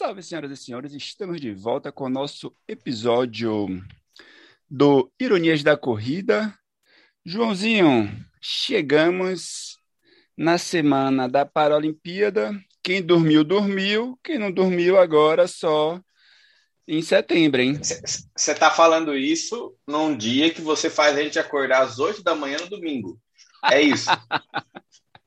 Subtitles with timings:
[0.00, 3.68] Salve, senhoras e senhores, estamos de volta com o nosso episódio
[4.66, 6.58] do Ironias da Corrida.
[7.22, 8.10] Joãozinho,
[8.40, 9.76] chegamos
[10.34, 12.58] na semana da Paralimpíada.
[12.82, 14.18] Quem dormiu, dormiu.
[14.24, 16.00] Quem não dormiu, agora só
[16.88, 17.78] em setembro, hein?
[17.82, 22.34] Você está falando isso num dia que você faz a gente acordar às 8 da
[22.34, 23.20] manhã no domingo.
[23.70, 24.08] É isso.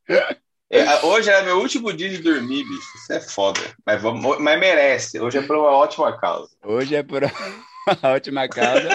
[0.70, 2.98] É, hoje é meu último dia de dormir, bicho.
[2.98, 3.60] Isso é foda.
[3.86, 5.20] Mas, vamos, mas merece.
[5.20, 6.50] Hoje é por uma ótima causa.
[6.64, 8.90] Hoje é por uma ótima causa.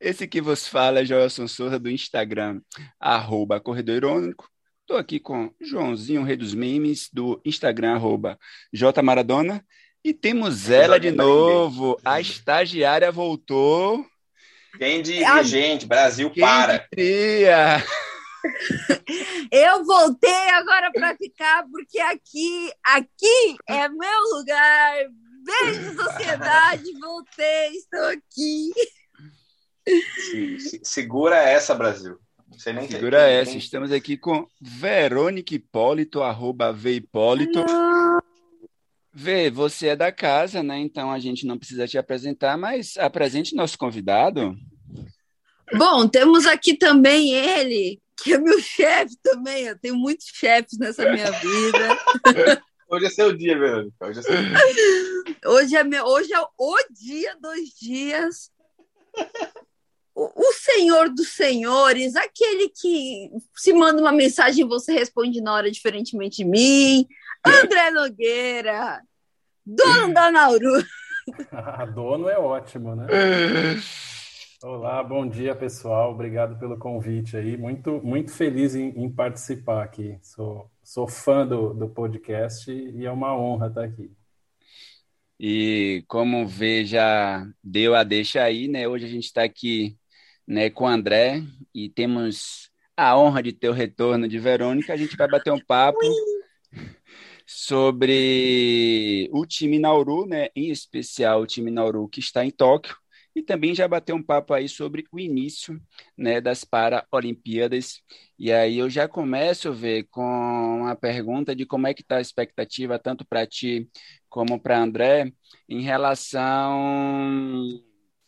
[0.00, 2.60] Esse que vos fala é Joelson Souza, do Instagram,
[3.00, 4.48] arroba Corredor Irônico.
[4.82, 8.38] Estou aqui com Joãozinho, rei dos memes, do Instagram, arroba
[8.72, 9.64] J Maradona.
[10.04, 11.98] E temos ela de novo.
[12.04, 14.06] A estagiária voltou.
[14.78, 15.02] Quem
[15.42, 15.86] gente?
[15.86, 16.86] Brasil Quem para.
[16.96, 17.84] Diria?
[19.50, 24.96] Eu voltei agora para ficar, porque aqui, aqui é meu lugar.
[25.44, 28.72] Beijo, sociedade, voltei, estou aqui.
[30.82, 32.18] segura essa, Brasil.
[32.50, 33.56] Você nem segura essa.
[33.56, 37.64] Estamos aqui com Verônica Hipólito, arroba V Hipólito.
[39.12, 40.78] Vê, você é da casa, né?
[40.78, 44.56] Então a gente não precisa te apresentar, mas apresente nosso convidado.
[45.74, 49.64] Bom, temos aqui também ele, que é meu chefe também.
[49.64, 52.62] Eu tenho muitos chefes nessa minha vida.
[52.88, 53.96] Hoje é seu dia, Verônica.
[54.00, 55.38] Hoje é seu dia.
[55.44, 58.52] Hoje é, meu, hoje é o dia dos dias.
[60.14, 65.54] O, o senhor dos senhores, aquele que se manda uma mensagem e você responde na
[65.54, 67.08] hora, diferentemente de mim.
[67.44, 69.02] André Nogueira,
[69.64, 70.84] dono da Nauru.
[71.50, 73.06] A dono é ótimo, né?
[74.62, 76.12] Olá, bom dia pessoal.
[76.12, 77.58] Obrigado pelo convite aí.
[77.58, 80.18] Muito, muito feliz em, em participar aqui.
[80.22, 84.10] Sou, sou fã do, do podcast e é uma honra estar aqui.
[85.38, 88.88] E como vê, já deu a deixa aí, né?
[88.88, 89.98] Hoje a gente está aqui
[90.46, 91.42] né, com o André
[91.74, 94.90] e temos a honra de ter o retorno de Verônica.
[94.90, 96.00] A gente vai bater um papo
[97.46, 100.48] sobre o time Nauru, né?
[100.56, 102.96] Em especial o time Nauru que está em Tóquio
[103.36, 105.78] e também já bateu um papo aí sobre o início
[106.16, 108.00] né, das Paralimpíadas.
[108.38, 112.16] E aí eu já começo a ver com uma pergunta de como é que está
[112.16, 113.90] a expectativa, tanto para ti
[114.30, 115.30] como para André,
[115.68, 116.40] em relação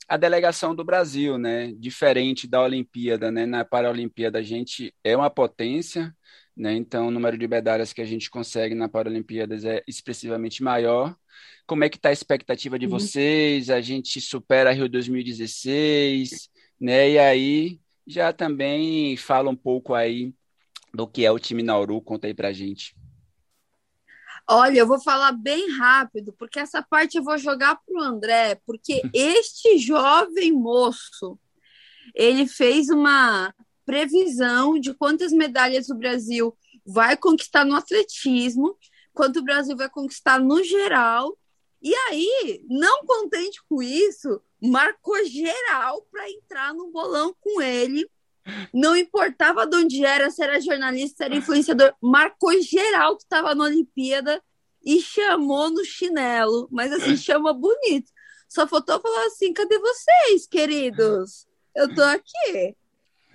[0.06, 1.72] à delegação do Brasil, né?
[1.78, 3.46] Diferente da Olimpíada, né?
[3.46, 6.14] Na Paralimpíada a gente é uma potência,
[6.54, 6.74] né?
[6.74, 11.16] Então o número de medalhas que a gente consegue na Paralimpíadas é expressivamente maior.
[11.68, 12.92] Como é que está a expectativa de uhum.
[12.92, 13.68] vocês?
[13.68, 16.48] A gente supera Rio 2016,
[16.80, 17.10] né?
[17.10, 20.32] E aí já também fala um pouco aí
[20.94, 22.96] do que é o time Nauru, conta aí pra gente.
[24.48, 28.58] Olha, eu vou falar bem rápido, porque essa parte eu vou jogar para o André,
[28.64, 31.38] porque este jovem moço,
[32.14, 38.74] ele fez uma previsão de quantas medalhas o Brasil vai conquistar no atletismo,
[39.12, 41.36] quanto o Brasil vai conquistar no geral
[41.82, 48.08] e aí, não contente com isso, marcou geral para entrar no bolão com ele.
[48.72, 53.54] Não importava de onde era, se era jornalista, se era influenciador, marcou geral que estava
[53.54, 54.42] na Olimpíada
[54.84, 56.68] e chamou no chinelo.
[56.70, 58.10] Mas assim, chama bonito.
[58.48, 61.46] Só faltou falar assim: cadê vocês, queridos?
[61.76, 62.74] Eu tô aqui.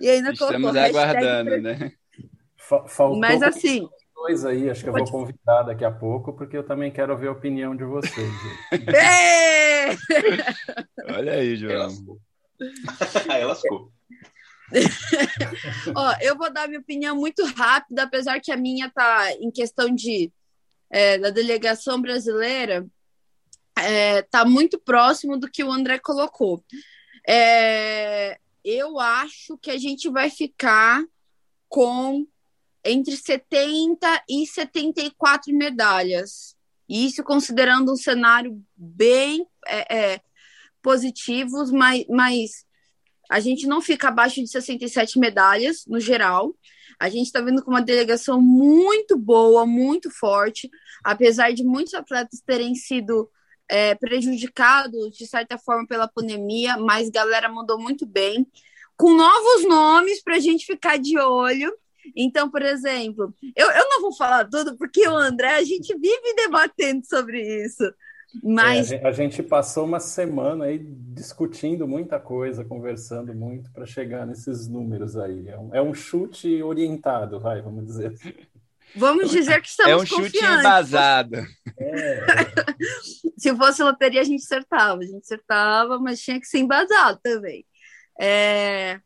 [0.00, 1.92] E ainda Estamos aguardando, né?
[2.58, 3.88] Faltou Mas assim
[4.24, 7.28] dois aí, acho que eu vou convidar daqui a pouco, porque eu também quero ver
[7.28, 8.32] a opinião de vocês.
[11.10, 11.88] Olha aí, João.
[13.28, 13.92] Aí lascou.
[15.94, 19.94] Ó, eu vou dar minha opinião muito rápida, apesar que a minha tá em questão
[19.94, 20.32] de
[20.90, 22.86] é, da delegação brasileira
[23.76, 26.64] é, tá muito próximo do que o André colocou.
[27.28, 31.04] É, eu acho que a gente vai ficar
[31.68, 32.26] com
[32.84, 36.54] entre 70 e 74 medalhas.
[36.88, 40.20] Isso considerando um cenário bem é, é,
[40.82, 42.64] positivo, mas, mas
[43.30, 46.54] a gente não fica abaixo de 67 medalhas no geral.
[47.00, 50.70] A gente está vendo com uma delegação muito boa, muito forte,
[51.02, 53.30] apesar de muitos atletas terem sido
[53.68, 58.46] é, prejudicados de certa forma pela pandemia, mas galera mandou muito bem,
[58.96, 61.72] com novos nomes para a gente ficar de olho.
[62.16, 66.34] Então, por exemplo, eu, eu não vou falar tudo, porque o André, a gente vive
[66.36, 67.84] debatendo sobre isso.
[68.42, 74.26] Mas é, a gente passou uma semana aí discutindo muita coisa, conversando muito para chegar
[74.26, 75.48] nesses números aí.
[75.48, 78.34] É um, é um, chute orientado, vai, vamos dizer assim.
[78.96, 81.36] Vamos dizer que estamos É um chute embasado.
[81.78, 82.26] É.
[83.36, 85.00] Se fosse loteria, a gente acertava.
[85.00, 87.64] A gente acertava, mas tinha que ser embasado também.
[88.18, 89.00] É...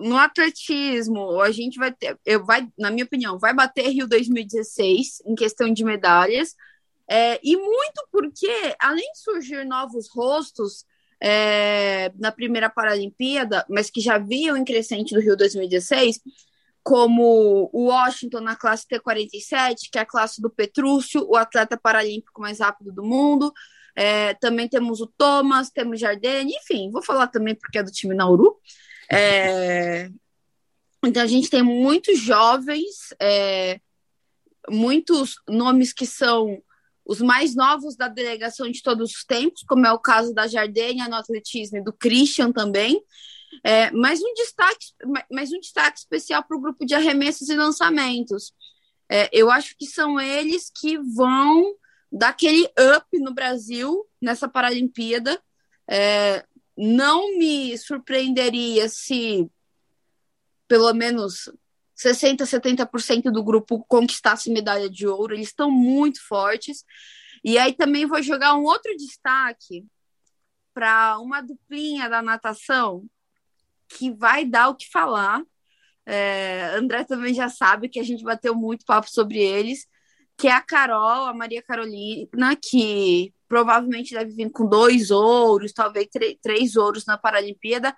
[0.00, 5.22] No atletismo, a gente vai ter, eu vai, na minha opinião, vai bater Rio 2016
[5.26, 6.54] em questão de medalhas.
[7.08, 10.84] É, e muito porque, além de surgir novos rostos
[11.20, 16.20] é, na primeira Paralimpíada, mas que já viam em crescente do Rio 2016,
[16.82, 22.40] como o Washington na classe T47, que é a classe do Petrúcio, o atleta paralímpico
[22.40, 23.52] mais rápido do mundo.
[23.94, 28.14] É, também temos o Thomas, temos Jardine, enfim, vou falar também porque é do time
[28.14, 28.56] Nauru.
[29.12, 30.10] É,
[31.04, 33.80] então a gente tem muitos jovens, é,
[34.68, 36.62] muitos nomes que são
[37.04, 41.08] os mais novos da delegação de todos os tempos, como é o caso da Jardênia
[41.08, 43.02] no atletismo e do Christian também.
[43.64, 44.86] É, mas, um destaque,
[45.30, 48.52] mas um destaque especial para o grupo de arremessos e lançamentos.
[49.08, 51.74] É, eu acho que são eles que vão
[52.12, 52.64] dar aquele
[52.96, 55.40] up no Brasil nessa Paralimpíada.
[55.88, 56.44] É,
[56.80, 59.46] não me surpreenderia se
[60.66, 61.50] pelo menos
[61.94, 65.34] 60%, 70% do grupo conquistasse medalha de ouro.
[65.34, 66.82] Eles estão muito fortes.
[67.44, 69.84] E aí também vou jogar um outro destaque
[70.72, 73.04] para uma duplinha da natação
[73.88, 75.42] que vai dar o que falar.
[76.06, 79.86] É, André também já sabe que a gente bateu muito papo sobre eles,
[80.38, 86.06] que é a Carol, a Maria Carolina, que provavelmente deve vir com dois ouros, talvez
[86.40, 87.94] três ouros na Paralimpíada,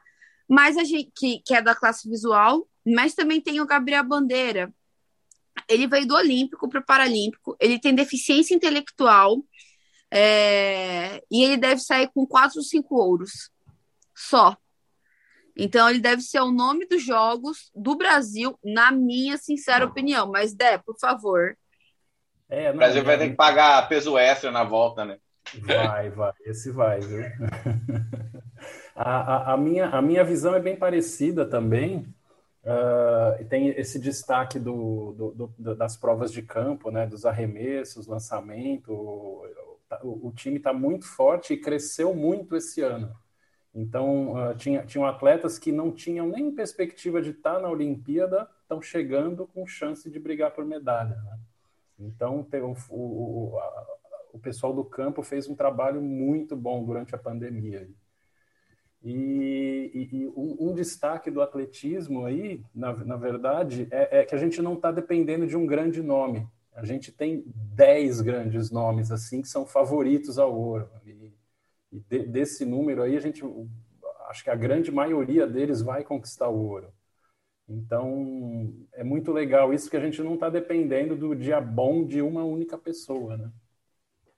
[0.49, 4.73] mas a gente que, que é da classe visual, mas também tem o Gabriel Bandeira.
[5.69, 9.45] Ele veio do Olímpico para o Paralímpico, ele tem deficiência intelectual
[10.11, 13.51] é, e ele deve sair com quatro ou cinco ouros
[14.17, 14.57] só.
[15.55, 20.31] Então, ele deve ser o nome dos jogos do Brasil, na minha sincera opinião.
[20.31, 21.59] Mas, Dé, por favor.
[22.49, 25.19] É, não, o Brasil vai ter que pagar peso extra na volta, né?
[25.61, 26.33] Vai, vai.
[26.45, 27.25] Esse vai, viu?
[28.95, 32.07] a, a, a, minha, a minha visão é bem parecida também.
[32.65, 38.93] Uh, tem esse destaque do, do, do, das provas de campo, né, dos arremessos, lançamento.
[38.93, 39.47] O,
[40.03, 43.15] o, o time está muito forte e cresceu muito esse ano.
[43.75, 48.81] Então, uh, tinha, tinham atletas que não tinham nem perspectiva de estar na Olimpíada, estão
[48.81, 51.17] chegando com chance de brigar por medalha.
[51.17, 51.39] Né?
[51.99, 53.87] Então, o, o, a,
[54.33, 57.89] o pessoal do campo fez um trabalho muito bom durante a pandemia.
[59.05, 64.35] E, e, e um, um, destaque do atletismo aí, na, na verdade, é, é, que
[64.35, 66.47] a gente não está dependendo de um grande nome.
[66.73, 70.89] A gente tem dez grandes nomes assim que são favoritos ao ouro.
[71.05, 71.33] E,
[71.91, 73.43] e de, desse número aí, a gente
[74.29, 76.93] acho que a grande maioria deles vai conquistar o ouro.
[77.69, 82.23] Então é muito legal isso que a gente não está dependendo do dia bom de
[82.23, 83.51] uma única pessoa, né?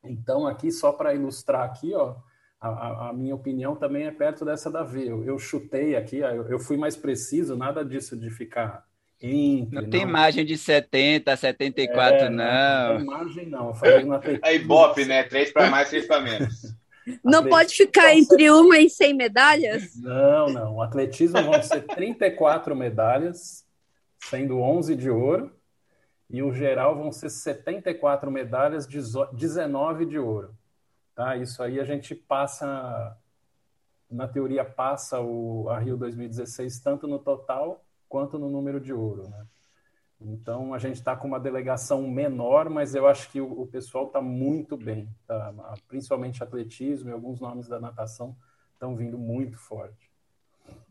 [0.05, 2.17] Então aqui só para ilustrar aqui, ó,
[2.61, 5.07] a, a, minha opinião também é perto dessa da V.
[5.07, 8.85] Eu, eu chutei aqui, eu, eu, fui mais preciso, nada disso de ficar
[9.21, 9.83] entre.
[9.83, 12.89] Não, tem margem de 70, 74, é, não.
[12.89, 13.69] Não tem margem, não.
[13.69, 15.25] Eu falei na Aí, Ibope, né?
[15.25, 16.75] Três para mais, três para menos.
[17.23, 19.95] Não atletismo pode ficar entre uma e 100 medalhas?
[19.97, 20.77] Não, não.
[20.77, 23.63] O atletismo vão ser 34 medalhas,
[24.19, 25.53] sendo 11 de ouro,
[26.29, 30.55] e o geral vão ser 74 medalhas, 19 de ouro.
[31.15, 31.37] Tá?
[31.37, 33.17] Isso aí a gente passa,
[34.11, 39.29] na teoria, passa o, a Rio 2016 tanto no total quanto no número de ouro.
[39.29, 39.47] Né?
[40.21, 44.07] Então a gente está com uma delegação menor, mas eu acho que o, o pessoal
[44.07, 45.53] está muito bem, tá?
[45.87, 48.37] principalmente atletismo e alguns nomes da natação
[48.73, 50.14] estão vindo muito forte.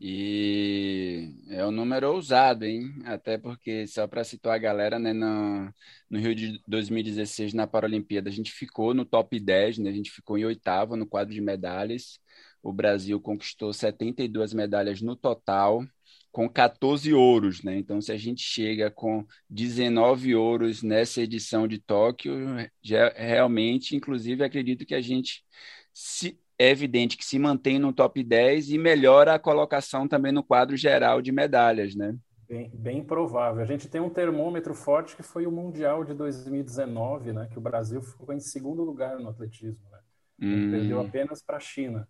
[0.00, 2.92] E é um número ousado, hein?
[3.04, 5.72] Até porque, só para situar a galera, né, no,
[6.10, 9.90] no Rio de 2016, na Paralimpíada, a gente ficou no top 10, né?
[9.90, 12.18] A gente ficou em oitavo no quadro de medalhas.
[12.62, 15.84] O Brasil conquistou 72 medalhas no total,
[16.32, 17.78] com 14 ouros, né?
[17.78, 22.34] Então, se a gente chega com 19 ouros nessa edição de Tóquio,
[22.82, 25.44] já realmente, inclusive, acredito que a gente
[25.92, 30.42] se é evidente que se mantém no top 10 e melhora a colocação também no
[30.42, 32.16] quadro geral de medalhas, né?
[32.48, 33.62] Bem, bem provável.
[33.62, 37.48] A gente tem um termômetro forte que foi o Mundial de 2019, né?
[37.50, 39.98] Que o Brasil ficou em segundo lugar no atletismo, né?
[40.40, 40.70] Hum.
[40.70, 42.08] Perdeu apenas para a China.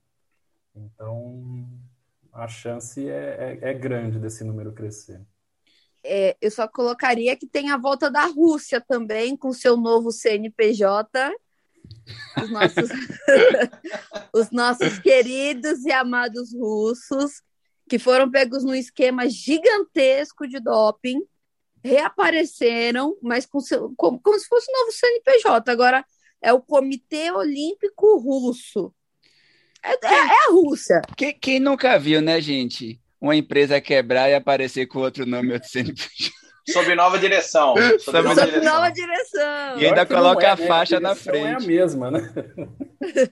[0.75, 1.69] Então,
[2.33, 5.21] a chance é, é, é grande desse número crescer.
[6.05, 11.33] É, eu só colocaria que tem a volta da Rússia também, com seu novo CNPJ,
[12.43, 12.91] os nossos,
[14.35, 17.43] os nossos queridos e amados russos,
[17.89, 21.21] que foram pegos num esquema gigantesco de doping.
[21.83, 23.61] reapareceram, mas com,
[23.97, 25.71] como, como se fosse um novo CNPJ.
[25.71, 26.05] Agora
[26.41, 28.93] é o Comitê Olímpico Russo.
[29.83, 31.03] É, é, é a Rússia.
[31.17, 32.99] Quem, quem, nunca viu, né, gente?
[33.21, 36.44] Uma empresa quebrar e aparecer com outro nome, outro CNPJ.
[36.69, 37.75] Sob nova direção.
[38.01, 38.75] Sob, nova, Sob direção.
[38.75, 39.79] nova, direção.
[39.79, 40.67] E ainda coloca é, a né?
[40.67, 41.47] faixa na frente.
[41.47, 42.33] É a mesma, né?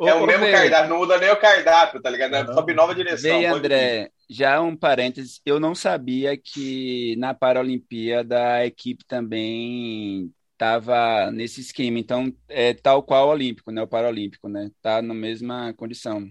[0.00, 2.34] é o mesmo cardápio, não muda nem o cardápio, tá ligado?
[2.34, 3.30] É sob nova direção.
[3.30, 11.30] Bem, André, já um parênteses, eu não sabia que na Paralimpíada a equipe também estava
[11.30, 13.82] nesse esquema, então é tal qual o Olímpico, né?
[13.82, 14.70] O Paralímpico, né?
[14.80, 16.28] Tá na mesma condição.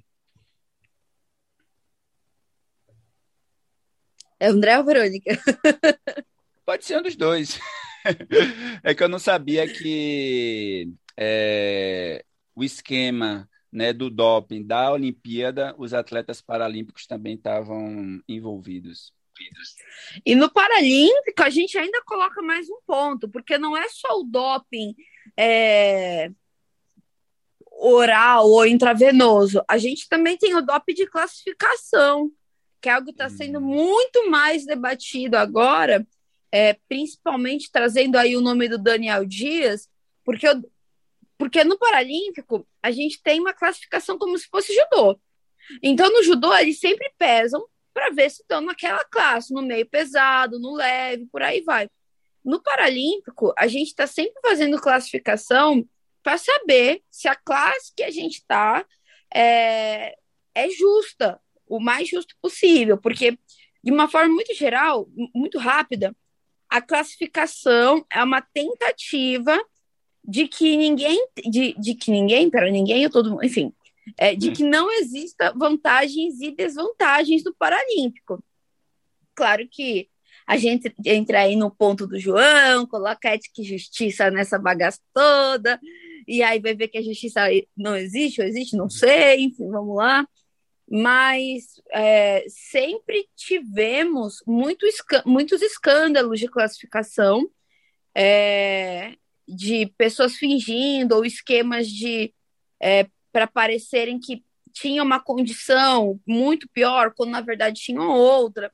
[4.43, 5.31] É André ou Verônica?
[6.65, 7.57] Pode ser um dos dois.
[8.83, 15.93] é que eu não sabia que é, o esquema né, do doping da Olimpíada, os
[15.93, 19.13] atletas paralímpicos também estavam envolvidos.
[20.25, 24.25] E no Paralímpico, a gente ainda coloca mais um ponto, porque não é só o
[24.25, 24.93] doping
[25.37, 26.29] é,
[27.71, 32.29] oral ou intravenoso, a gente também tem o doping de classificação,
[32.83, 33.61] que é algo que está sendo hum.
[33.61, 36.05] muito mais debatido agora,
[36.51, 39.89] é, principalmente trazendo aí o nome do Daniel Dias,
[40.25, 40.61] porque eu,
[41.37, 45.17] porque no Paralímpico, a gente tem uma classificação como se fosse judô.
[45.81, 50.59] Então, no judô, eles sempre pesam para ver se estão naquela classe, no meio pesado,
[50.59, 51.89] no leve, por aí vai.
[52.43, 55.87] No Paralímpico, a gente está sempre fazendo classificação
[56.21, 58.85] para saber se a classe que a gente está
[59.33, 60.17] é,
[60.53, 61.39] é justa,
[61.77, 63.37] o mais justo possível, porque,
[63.83, 66.15] de uma forma muito geral, muito rápida,
[66.69, 69.59] a classificação é uma tentativa
[70.23, 73.73] de que ninguém, de, de que ninguém, para ninguém, eu todo enfim,
[74.17, 78.43] é, de que não exista vantagens e desvantagens do Paralímpico.
[79.35, 80.09] Claro que
[80.45, 85.79] a gente entra aí no ponto do João, coloca ética e justiça nessa bagaça toda,
[86.27, 87.41] e aí vai ver que a justiça
[87.75, 90.27] não existe, ou existe, não sei, enfim, vamos lá.
[90.89, 94.85] Mas é, sempre tivemos muito,
[95.25, 97.49] muitos escândalos de classificação,
[98.15, 99.15] é,
[99.47, 102.33] de pessoas fingindo ou esquemas de
[102.81, 108.71] é, para parecerem que tinha uma condição muito pior, quando na verdade tinha outra,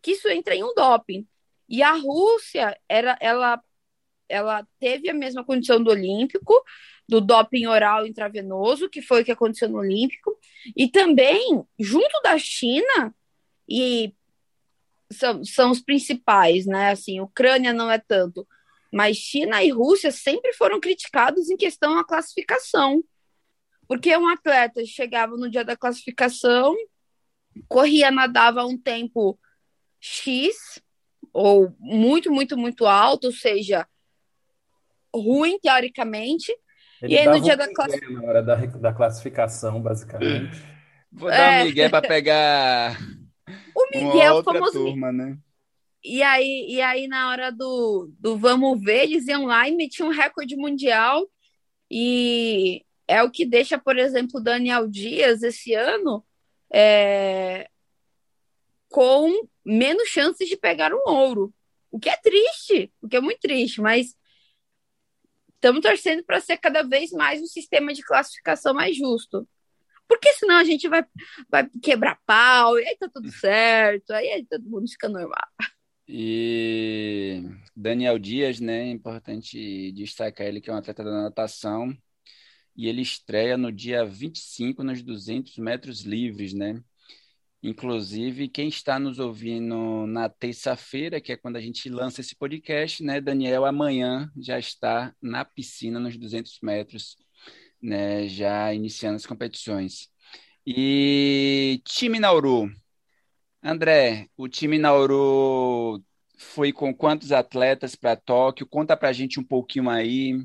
[0.00, 1.26] que isso entra em um doping.
[1.68, 3.62] E a Rússia era, ela,
[4.32, 6.54] ela teve a mesma condição do Olímpico,
[7.06, 10.38] do doping oral intravenoso, que foi o que aconteceu no Olímpico,
[10.74, 13.14] e também, junto da China,
[13.68, 14.14] e
[15.12, 16.92] são, são os principais, né?
[16.92, 18.48] Assim, Ucrânia não é tanto,
[18.90, 23.04] mas China e Rússia sempre foram criticados em questão à classificação.
[23.86, 26.74] Porque um atleta chegava no dia da classificação,
[27.68, 29.38] corria, nadava um tempo
[30.00, 30.80] X,
[31.32, 33.86] ou muito, muito, muito alto, ou seja,
[35.14, 36.52] ruim teoricamente.
[37.00, 38.22] Ele e aí no dia um da classificação.
[38.22, 40.62] Na hora da, da classificação, basicamente.
[41.10, 41.62] Vou dar é.
[41.62, 42.98] um migué para pegar.
[43.74, 44.72] O Miguel, o famoso.
[44.72, 45.36] Turma, né?
[46.04, 50.08] E aí, e aí, na hora do, do vamos ver, eles iam lá e metiam
[50.08, 51.26] um recorde mundial.
[51.90, 56.24] E é o que deixa, por exemplo, o Daniel Dias esse ano
[56.72, 57.68] é,
[58.88, 59.30] com
[59.64, 61.52] menos chances de pegar um ouro.
[61.90, 64.14] O que é triste, o que é muito triste, mas
[65.62, 69.48] estamos torcendo para ser cada vez mais um sistema de classificação mais justo.
[70.08, 71.04] Porque senão a gente vai,
[71.48, 75.48] vai quebrar pau, e aí tá tudo certo, aí todo mundo fica normal.
[76.08, 77.44] E
[77.76, 78.88] Daniel Dias, né?
[78.88, 81.96] É importante destacar ele que é um atleta da natação
[82.76, 86.82] e ele estreia no dia 25 nos 200 metros livres, né?
[87.62, 93.04] Inclusive, quem está nos ouvindo na terça-feira, que é quando a gente lança esse podcast,
[93.04, 93.20] né?
[93.20, 97.16] Daniel amanhã já está na piscina nos 200 metros,
[97.80, 98.26] né?
[98.26, 100.10] Já iniciando as competições.
[100.66, 102.68] E time Nauru,
[103.62, 106.02] André, o time Nauru
[106.36, 108.66] foi com quantos atletas para Tóquio?
[108.66, 110.44] Conta para a gente um pouquinho aí.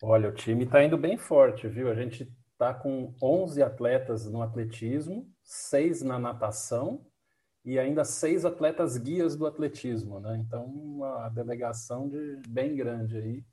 [0.00, 1.90] Olha, o time está indo bem forte, viu?
[1.90, 7.00] A gente está com 11 atletas no atletismo, seis na natação
[7.64, 10.36] e ainda seis atletas guias do atletismo, né?
[10.36, 13.44] Então, uma delegação de bem grande aí.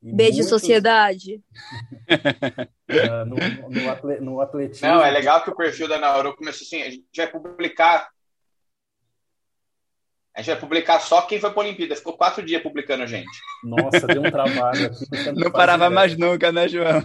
[0.00, 0.48] E Beijo, muitos...
[0.48, 1.42] sociedade.
[2.88, 3.36] uh, no,
[3.68, 4.20] no, atle...
[4.20, 4.86] no, atletismo.
[4.86, 8.08] Não, é legal que o perfil da Nauru começou assim: a gente vai publicar.
[10.34, 11.96] A gente vai publicar só quem foi para a Olimpíada.
[11.96, 13.40] Ficou quatro dias publicando a gente.
[13.64, 15.06] Nossa, deu um trabalho aqui.
[15.34, 17.02] Não parava mais nunca, né, João?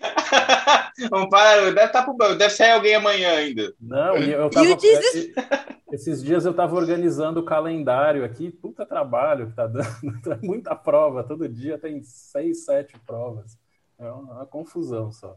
[1.10, 3.74] Vamos parar, deve, tá pro, deve sair alguém amanhã ainda.
[3.80, 4.66] Não, eu tava,
[5.92, 9.86] esses dias eu estava organizando o calendário aqui, puta trabalho que tá dando,
[10.42, 13.58] muita prova, todo dia tem seis, sete provas.
[13.98, 15.36] É uma, uma confusão só.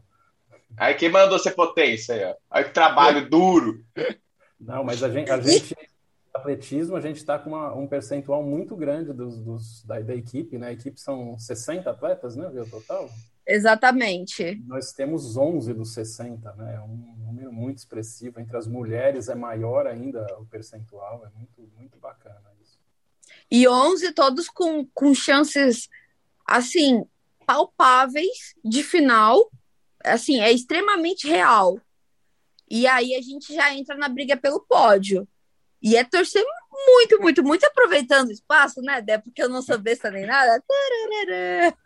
[0.78, 2.36] Aí quem mandou ser potência aí, ó.
[2.50, 3.84] Aí que trabalho duro.
[4.60, 5.76] Não, mas a gente, a gente
[6.34, 10.58] atletismo, a gente está com uma, um percentual muito grande dos, dos da, da, equipe,
[10.58, 10.70] né?
[10.70, 13.10] A equipe são 60 atletas, né, viu, total?
[13.46, 14.62] Exatamente.
[14.66, 16.76] Nós temos 11 dos 60, né?
[16.76, 18.40] É um número muito expressivo.
[18.40, 22.80] Entre as mulheres é maior ainda o percentual, é muito, muito bacana isso.
[23.52, 25.90] E 11 todos com, com chances,
[26.48, 27.06] assim,
[27.46, 29.52] palpáveis de final,
[30.04, 31.80] assim, é extremamente real.
[32.70, 35.28] E aí a gente já entra na briga pelo pódio.
[35.82, 39.18] E é torcer muito, muito, muito aproveitando o espaço, né, Dé?
[39.18, 40.64] Porque eu não sou besta nem nada.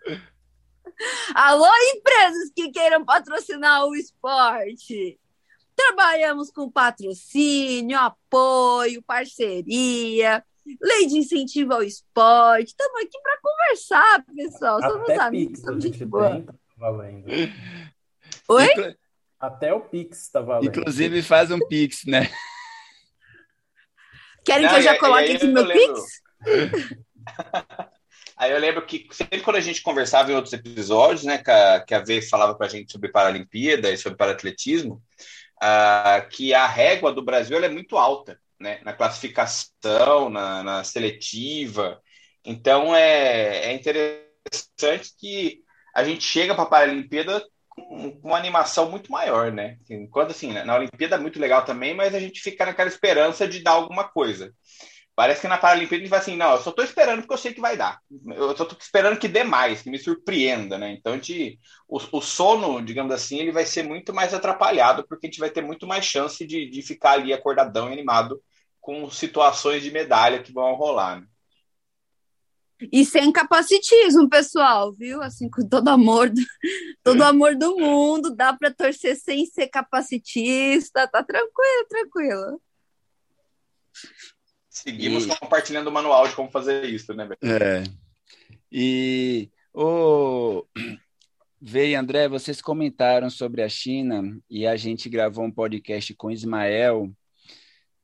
[1.35, 5.19] Alô, empresas que queiram patrocinar o esporte.
[5.75, 10.43] Trabalhamos com patrocínio, apoio, parceria,
[10.81, 12.69] lei de incentivo ao esporte.
[12.69, 14.81] Estamos aqui para conversar, pessoal.
[14.81, 16.29] Somos Até amigos, Pix, somos gente boa.
[16.31, 17.25] tem, tá valendo.
[18.49, 18.95] Oi?
[19.39, 20.65] Até o Pix está valendo.
[20.75, 22.27] Inclusive faz um Pix, né?
[24.43, 26.21] Querem Não, que eu já coloque aqui eu meu lembro- Pix?
[28.37, 31.79] Aí eu lembro que sempre quando a gente conversava em outros episódios, né, que a,
[31.81, 35.01] que a V falava pra gente sobre Paralimpíada e sobre paratletismo,
[35.59, 41.99] ah, que a régua do Brasil é muito alta, né, na classificação, na, na seletiva.
[42.45, 45.63] Então é, é interessante que
[45.95, 49.77] a gente chega para a Paralimpíada com uma animação muito maior, né?
[49.89, 53.61] Enquanto assim, na Olimpíada é muito legal também, mas a gente fica naquela esperança de
[53.61, 54.53] dar alguma coisa.
[55.17, 57.39] Parece que na Paralimpíada a gente vai assim, não, eu só tô esperando porque eu
[57.39, 57.99] sei que vai dar.
[58.35, 60.91] Eu só tô esperando que dê mais, que me surpreenda, né?
[60.91, 65.25] Então, a gente, o, o sono, digamos assim, ele vai ser muito mais atrapalhado, porque
[65.25, 68.39] a gente vai ter muito mais chance de, de ficar ali acordadão e animado
[68.79, 71.19] com situações de medalha que vão rolar.
[71.19, 71.27] Né?
[72.93, 75.23] E sem capacitismo, pessoal, viu?
[75.23, 76.41] Assim, com todo amor, do,
[77.03, 82.61] todo amor do mundo, dá para torcer sem ser capacitista, tá tranquilo, tranquilo.
[84.83, 87.39] Seguimos E- compartilhando o manual de como fazer isso, né, velho?
[87.43, 87.83] É.
[88.71, 90.63] E o
[91.59, 96.29] Vei e André, vocês comentaram sobre a China e a gente gravou um podcast com
[96.29, 97.11] Ismael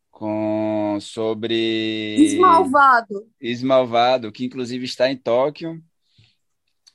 [0.10, 3.28] com sobre Esmalvado.
[3.40, 5.80] Ismalvado, que inclusive está em Tóquio.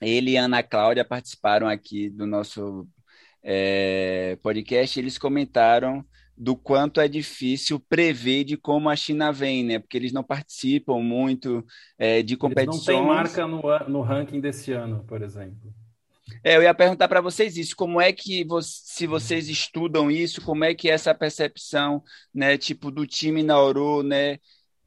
[0.00, 2.88] Ele e a Ana Cláudia participaram aqui do nosso
[3.42, 4.98] é, podcast.
[4.98, 6.04] Eles comentaram
[6.38, 9.78] do quanto é difícil prever de como a China vem, né?
[9.78, 11.64] Porque eles não participam muito
[11.98, 12.86] é, de Eles competições.
[12.86, 15.72] não tem marca no, no ranking desse ano, por exemplo.
[16.44, 20.64] É, eu ia perguntar para vocês isso, como é que se vocês estudam isso, como
[20.64, 22.02] é que é essa percepção,
[22.34, 24.38] né, tipo do time Nauru, né,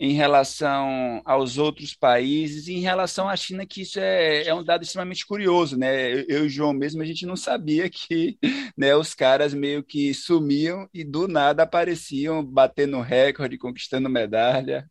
[0.01, 4.63] em relação aos outros países, e em relação à China, que isso é, é um
[4.63, 6.11] dado extremamente curioso, né?
[6.13, 8.37] Eu, eu e o João mesmo, a gente não sabia que,
[8.77, 14.89] né, os caras meio que sumiam e do nada apareciam batendo recorde, conquistando medalha.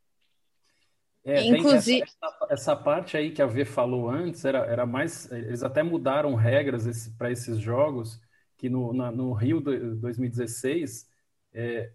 [1.25, 5.31] É, Inclusive- essa, essa- essa parte aí que a V falou antes era, era mais.
[5.33, 8.21] Eles até mudaram regras para esses jogos,
[8.57, 11.09] que no, na- no Rio do- 2016
[11.53, 11.93] é,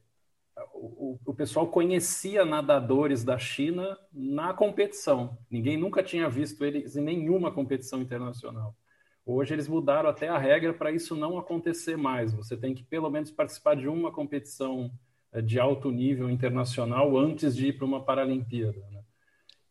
[0.74, 5.38] o, o pessoal conhecia nadadores da China na competição.
[5.50, 8.76] Ninguém nunca tinha visto eles em nenhuma competição internacional.
[9.26, 12.34] Hoje eles mudaram até a regra para isso não acontecer mais.
[12.34, 14.92] Você tem que pelo menos participar de uma competição
[15.32, 18.80] eh, de alto nível internacional antes de ir para uma Paralimpíada.
[18.92, 19.02] né?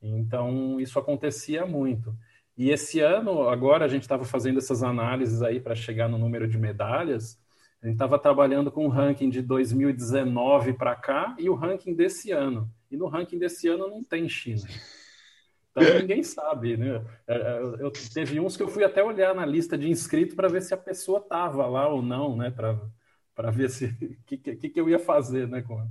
[0.02, 2.14] Então isso acontecia muito.
[2.56, 6.46] E esse ano, agora a gente estava fazendo essas análises aí para chegar no número
[6.46, 7.40] de medalhas.
[7.84, 12.30] A gente estava trabalhando com o ranking de 2019 para cá e o ranking desse
[12.32, 12.66] ano.
[12.90, 14.62] E no ranking desse ano não tem China.
[15.70, 17.04] Então ninguém sabe, né?
[17.28, 20.34] É, é, Eu, eu- teve uns que eu fui até olhar na lista de inscritos
[20.34, 22.50] para ver se a pessoa tava lá ou não, né?
[22.50, 22.80] Para
[23.34, 25.60] para ver se o que, que, que eu ia fazer, né?
[25.60, 25.86] Com...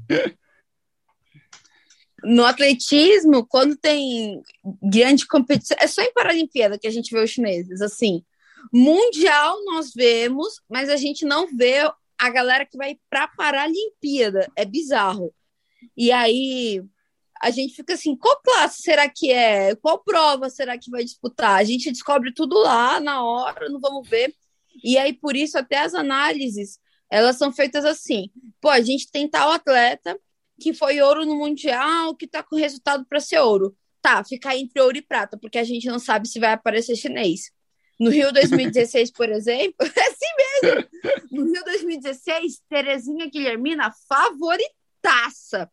[2.24, 4.42] No atletismo, quando tem
[4.82, 8.24] grande competição, é só em Paralimpíada que a gente vê os chineses, assim.
[8.72, 14.52] Mundial nós vemos, mas a gente não vê a galera que vai para Paralimpíada.
[14.56, 15.34] É bizarro.
[15.98, 16.84] E aí
[17.42, 19.76] a gente fica assim, qual classe será que é?
[19.76, 21.60] Qual prova será que vai disputar?
[21.60, 24.34] A gente descobre tudo lá na hora, não vamos ver.
[24.84, 26.80] E aí por isso até as análises,
[27.12, 28.30] elas são feitas assim.
[28.62, 30.18] Pô, a gente tem tal atleta
[30.60, 33.76] que foi ouro no Mundial, que tá com resultado para ser ouro.
[34.02, 37.52] Tá, fica entre ouro e prata, porque a gente não sabe se vai aparecer chinês.
[38.00, 40.26] No Rio 2016, por exemplo, é assim
[40.62, 40.90] mesmo.
[41.32, 45.72] No Rio 2016, Terezinha Guilhermina, favoritaça.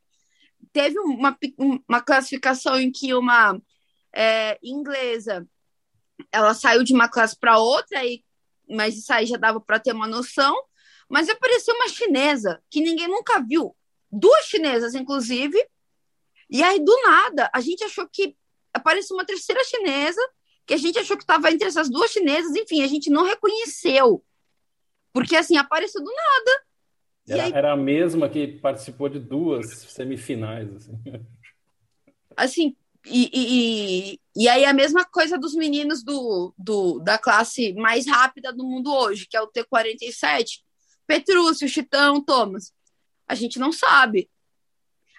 [0.72, 1.36] Teve uma,
[1.88, 3.60] uma classificação em que uma
[4.14, 5.46] é, inglesa
[6.30, 8.22] ela saiu de uma classe para outra, aí,
[8.68, 10.54] mas isso aí já dava para ter uma noção.
[11.08, 13.76] Mas apareceu uma chinesa que ninguém nunca viu,
[14.10, 15.58] duas chinesas, inclusive.
[16.48, 18.36] E aí, do nada, a gente achou que
[18.72, 20.20] apareceu uma terceira chinesa,
[20.66, 24.24] que a gente achou que estava entre essas duas chinesas, enfim, a gente não reconheceu.
[25.12, 26.64] Porque, assim, apareceu do nada.
[27.28, 27.52] Era, aí...
[27.52, 30.68] era, a mesma que participou de duas semifinais.
[30.72, 31.26] Assim,
[32.36, 38.06] assim e, e, e aí a mesma coisa dos meninos do, do, da classe mais
[38.06, 40.60] rápida do mundo hoje, que é o T47.
[41.06, 42.72] Petrúcio, Chitão, Thomas.
[43.26, 44.30] A gente não sabe.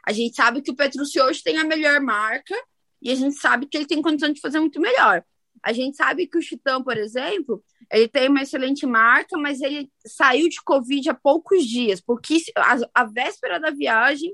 [0.05, 2.55] A gente sabe que o Petrúcio hoje tem a melhor marca
[3.01, 5.23] e a gente sabe que ele tem condição de fazer muito melhor.
[5.63, 9.91] A gente sabe que o Chitão, por exemplo, ele tem uma excelente marca, mas ele
[10.05, 14.33] saiu de Covid há poucos dias, porque a, a véspera da viagem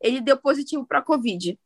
[0.00, 1.58] ele deu positivo para Covid.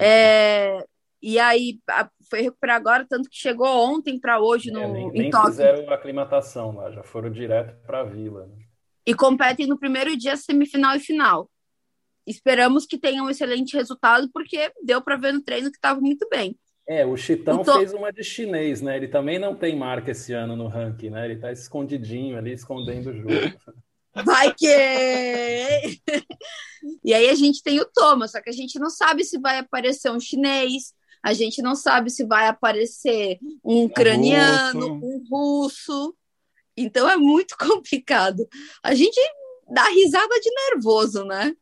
[0.00, 0.78] É.
[0.78, 0.84] É,
[1.20, 5.10] e aí a, foi recuperar agora, tanto que chegou ontem para hoje é, no, nem,
[5.10, 8.46] nem fizeram aclimatação lá, já foram direto para a vila.
[8.46, 8.64] Né?
[9.06, 11.50] E competem no primeiro dia, semifinal e final.
[12.26, 16.26] Esperamos que tenham um excelente resultado, porque deu para ver no treino que estava muito
[16.30, 16.58] bem.
[16.86, 17.72] É, o Chitão o to...
[17.74, 18.96] fez uma de chinês, né?
[18.96, 21.24] Ele também não tem marca esse ano no ranking, né?
[21.24, 23.58] Ele tá escondidinho ali, escondendo o jogo.
[24.24, 24.66] Vai que!
[27.02, 29.58] e aí a gente tem o Thomas, só que a gente não sabe se vai
[29.58, 36.14] aparecer um chinês, a gente não sabe se vai aparecer um ucraniano, um russo.
[36.76, 38.46] Então é muito complicado.
[38.82, 39.18] A gente
[39.72, 41.56] dá risada de nervoso, né?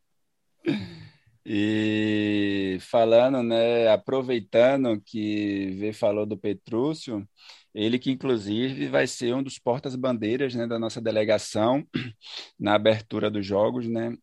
[1.45, 7.29] E falando, né, aproveitando que Vê falou do Petrúcio,
[7.75, 11.87] ele que inclusive vai ser um dos portas-bandeiras, né, da nossa delegação
[12.59, 14.17] na abertura dos jogos, né?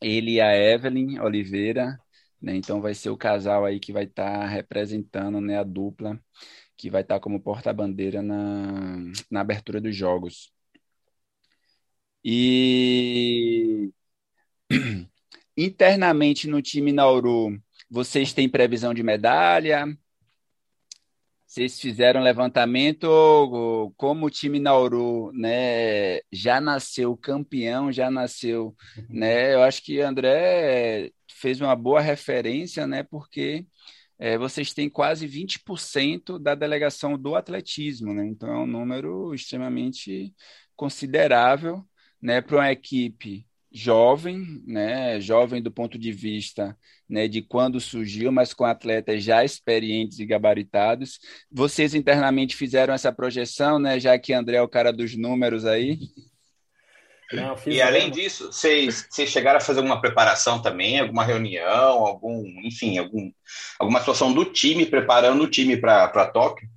[0.00, 1.98] Ele e a Evelyn Oliveira,
[2.40, 2.56] né?
[2.56, 6.20] Então vai ser o casal aí que vai estar tá representando, né, a dupla
[6.76, 8.98] que vai estar tá como porta-bandeira na,
[9.30, 10.52] na abertura dos jogos.
[12.24, 13.90] E
[15.58, 19.86] internamente no time Nauru, vocês têm previsão de medalha?
[21.44, 23.08] Vocês fizeram levantamento
[23.96, 28.76] como o time Nauru, né, já nasceu campeão, já nasceu,
[29.08, 29.54] né?
[29.54, 33.02] Eu acho que André fez uma boa referência, né?
[33.02, 33.66] Porque
[34.18, 38.26] é, vocês têm quase 20% da delegação do atletismo, né?
[38.26, 40.34] Então é um número extremamente
[40.76, 41.84] considerável,
[42.20, 46.76] né, para uma equipe jovem, né, jovem do ponto de vista
[47.08, 51.18] né, de quando surgiu, mas com atletas já experientes e gabaritados.
[51.50, 55.98] Vocês internamente fizeram essa projeção, né, já que André é o cara dos números aí.
[57.32, 62.42] Não, e além disso, vocês, vocês chegaram a fazer alguma preparação também, alguma reunião, algum,
[62.64, 63.30] enfim, algum,
[63.78, 66.68] alguma situação do time, preparando o time para Tóquio?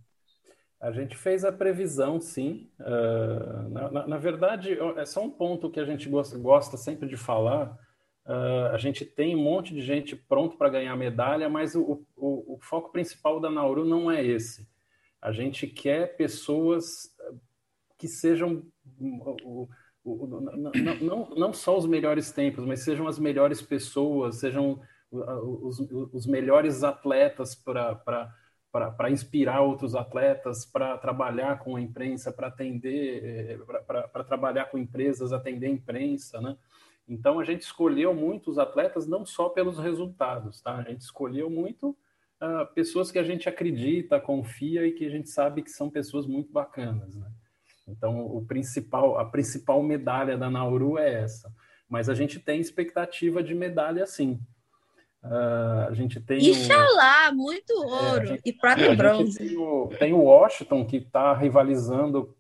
[0.82, 2.68] A gente fez a previsão, sim.
[2.80, 7.08] Uh, na, na, na, verdade, é só um ponto que a gente gosta, gosta sempre
[7.08, 7.78] de falar.
[8.26, 12.56] Uh, a gente tem um monte de gente pronto para ganhar medalha, mas o, o,
[12.56, 14.68] o, foco principal da Nauru não é esse.
[15.22, 17.16] A gente quer pessoas
[18.00, 18.64] que sejam
[19.00, 19.70] o,
[20.04, 25.80] não, não, não só os melhores tempos, mas sejam as melhores pessoas, sejam os,
[26.12, 28.34] os melhores atletas para
[28.72, 34.78] para inspirar outros atletas, para trabalhar com a imprensa, para atender, eh, para trabalhar com
[34.78, 36.56] empresas, atender a imprensa, né?
[37.08, 40.78] Então a gente escolheu muitos atletas não só pelos resultados, tá?
[40.78, 45.30] A gente escolheu muito uh, pessoas que a gente acredita, confia e que a gente
[45.30, 47.30] sabe que são pessoas muito bacanas, né?
[47.86, 51.54] Então o principal, a principal medalha da Nauru é essa.
[51.90, 54.40] Mas a gente tem expectativa de medalha sim.
[55.24, 56.40] Uh, a gente tem.
[56.40, 57.36] Inxalá, o...
[57.36, 59.38] muito ouro é, gente, e prata bronze.
[59.38, 62.36] Tem o, tem o Washington que está rivalizando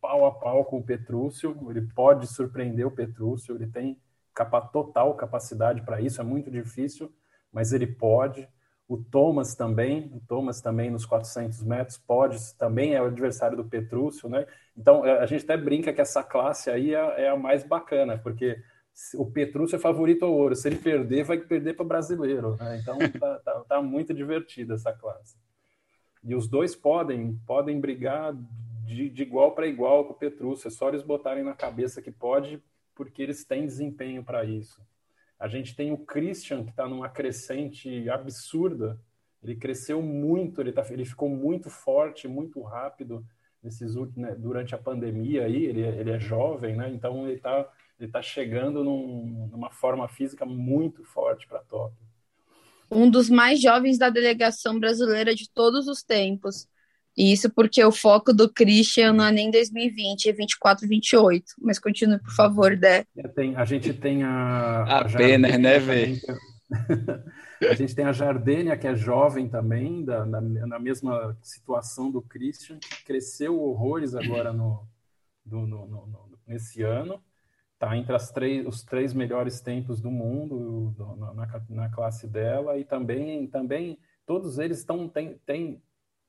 [0.00, 1.56] pau a pau com o Petrúcio.
[1.70, 3.98] Ele pode surpreender o Petrúcio, ele tem
[4.34, 7.12] capa, total capacidade para isso, é muito difícil,
[7.52, 8.48] mas ele pode.
[8.86, 13.64] O Thomas também, o Thomas também nos 400 metros pode, também é o adversário do
[13.64, 14.46] Petrúcio, né?
[14.76, 18.16] Então é, a gente até brinca que essa classe aí é, é a mais bacana,
[18.16, 18.62] porque
[19.14, 20.56] o Petrúcio é favorito ao ouro.
[20.56, 22.56] Se ele perder, vai perder para o brasileiro.
[22.56, 22.80] Né?
[22.80, 25.36] Então tá, tá, tá, muito divertida essa classe.
[26.24, 28.34] E os dois podem podem brigar
[28.84, 30.68] de, de igual para igual com o Petrúcio.
[30.68, 32.62] É só eles botarem na cabeça que pode,
[32.94, 34.80] porque eles têm desempenho para isso.
[35.38, 39.00] A gente tem o Christian, que está numa crescente absurda.
[39.40, 43.24] ele cresceu muito, ele, tá, ele ficou muito forte, muito rápido
[43.62, 46.90] nesses últimos, né, durante a pandemia aí, ele, ele é jovem, né?
[46.90, 51.98] Então ele está ele tá chegando num, numa forma física muito forte para Tóquio.
[52.90, 56.66] Um dos mais jovens da delegação brasileira de todos os tempos.
[57.16, 61.44] E isso porque o foco do Christian não é nem 2020, é 24, 28.
[61.60, 63.04] Mas continue, por favor, Dé.
[63.34, 65.00] Tem, a gente tem a.
[65.00, 66.16] Apenas, né, velho?
[67.60, 72.22] A gente tem a Jardênia, que é jovem também, da, na, na, mesma situação do
[72.22, 74.86] Christian, que cresceu horrores agora no,
[75.44, 77.20] no, no, no nesse ano.
[77.78, 82.76] Está entre as três, os três melhores tempos do mundo na, na, classe dela.
[82.76, 85.80] E também, também todos eles estão têm, têm,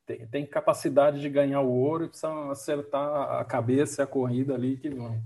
[0.06, 4.54] têm, têm capacidade de ganhar o ouro e precisam acertar a cabeça e a corrida
[4.54, 5.20] ali que vão.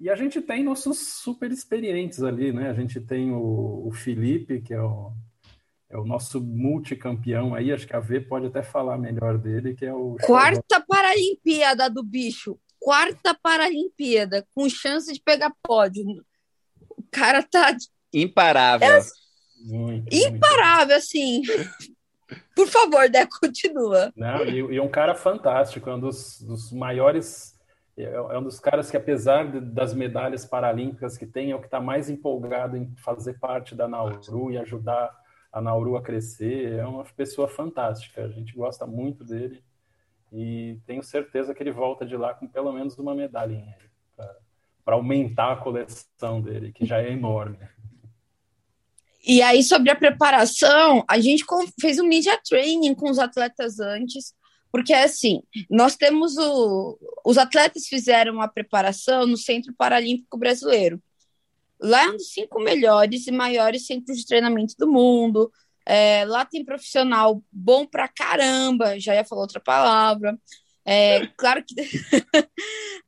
[0.00, 2.70] E a gente tem nossos super experientes ali, né?
[2.70, 5.12] A gente tem o, o Felipe, que é o,
[5.90, 9.84] é o nosso multicampeão aí, acho que a V pode até falar melhor dele, que
[9.84, 10.16] é o...
[10.22, 16.24] Quarta Paralimpíada do bicho, quarta Paralimpíada, com chance de pegar pódio.
[16.88, 17.76] O cara tá...
[18.10, 18.88] Imparável.
[18.88, 19.02] É...
[19.66, 20.98] Muito, Imparável, muito.
[20.98, 21.42] assim...
[22.56, 24.10] Por favor, Dé, continua.
[24.16, 27.54] Não, e, e, um cara fantástico, é um dos, dos maiores...
[27.94, 31.60] É, é um dos caras que, apesar de, das medalhas paralímpicas que tem, é o
[31.60, 35.14] que está mais empolgado em fazer parte da Nauru e ajudar
[35.52, 36.72] a Nauru a crescer.
[36.72, 39.62] É uma pessoa fantástica, a gente gosta muito dele
[40.32, 43.76] e tenho certeza que ele volta de lá com pelo menos uma medalhinha
[44.84, 47.58] para aumentar a coleção dele, que já é enorme.
[49.26, 51.44] E aí, sobre a preparação, a gente
[51.78, 54.32] fez um media training com os atletas antes,
[54.72, 56.98] porque assim, nós temos o.
[57.24, 61.02] Os atletas fizeram a preparação no Centro Paralímpico Brasileiro.
[61.78, 65.52] Lá é um dos cinco melhores e maiores centros de treinamento do mundo.
[65.90, 70.38] É, lá tem profissional bom pra caramba, já ia falar outra palavra.
[70.84, 71.74] É, claro que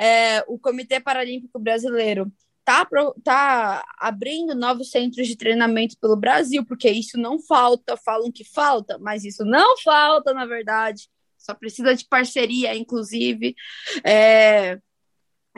[0.01, 2.33] é, o Comitê Paralímpico Brasileiro
[2.65, 2.89] tá,
[3.23, 8.99] tá abrindo novos centros de treinamento pelo Brasil, porque isso não falta, falam que falta,
[8.99, 11.11] mas isso não falta, na verdade.
[11.37, 13.55] Só precisa de parceria, inclusive.
[14.03, 14.79] É,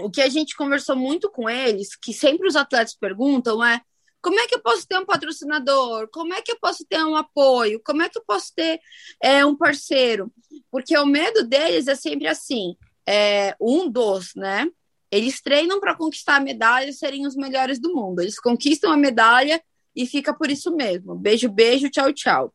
[0.00, 3.80] o que a gente conversou muito com eles, que sempre os atletas perguntam é
[4.22, 6.08] como é que eu posso ter um patrocinador?
[6.08, 7.82] Como é que eu posso ter um apoio?
[7.84, 8.80] Como é que eu posso ter
[9.20, 10.32] é, um parceiro?
[10.70, 14.68] Porque o medo deles é sempre assim, é, um dos, né?
[15.10, 18.20] Eles treinam para conquistar a medalha e serem os melhores do mundo.
[18.22, 19.60] Eles conquistam a medalha
[19.94, 21.16] e fica por isso mesmo.
[21.16, 22.54] Beijo, beijo, tchau, tchau.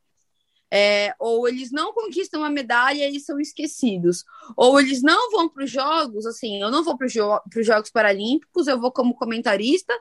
[0.71, 4.25] É, ou eles não conquistam a medalha e são esquecidos,
[4.55, 7.89] ou eles não vão para os Jogos, assim, eu não vou para jo os Jogos
[7.89, 9.97] Paralímpicos, eu vou como comentarista,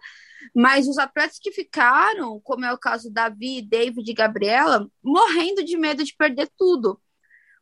[0.54, 5.76] mas os atletas que ficaram, como é o caso Davi, David e Gabriela, morrendo de
[5.76, 7.00] medo de perder tudo.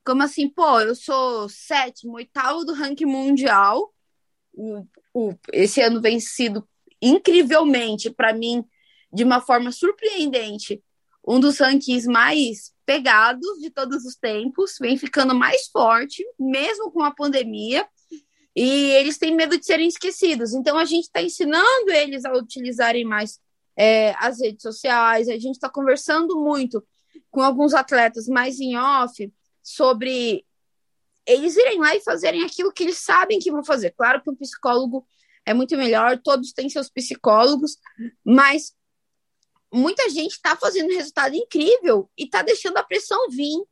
[0.05, 3.93] Como assim, pô, eu sou sétimo, oitavo do ranking mundial,
[4.53, 6.67] o, o, esse ano vem sido
[7.01, 8.65] incrivelmente, para mim,
[9.13, 10.83] de uma forma surpreendente,
[11.27, 17.03] um dos rankings mais pegados de todos os tempos, vem ficando mais forte, mesmo com
[17.03, 17.87] a pandemia,
[18.55, 20.55] e eles têm medo de serem esquecidos.
[20.55, 23.41] Então, a gente está ensinando eles a utilizarem mais
[23.77, 26.85] é, as redes sociais, a gente está conversando muito
[27.31, 30.45] com alguns atletas mais em off sobre
[31.27, 33.91] eles irem lá e fazerem aquilo que eles sabem que vão fazer.
[33.91, 35.07] Claro que um psicólogo
[35.45, 37.79] é muito melhor, todos têm seus psicólogos,
[38.25, 38.75] mas
[39.73, 43.65] muita gente está fazendo resultado incrível e está deixando a pressão vir.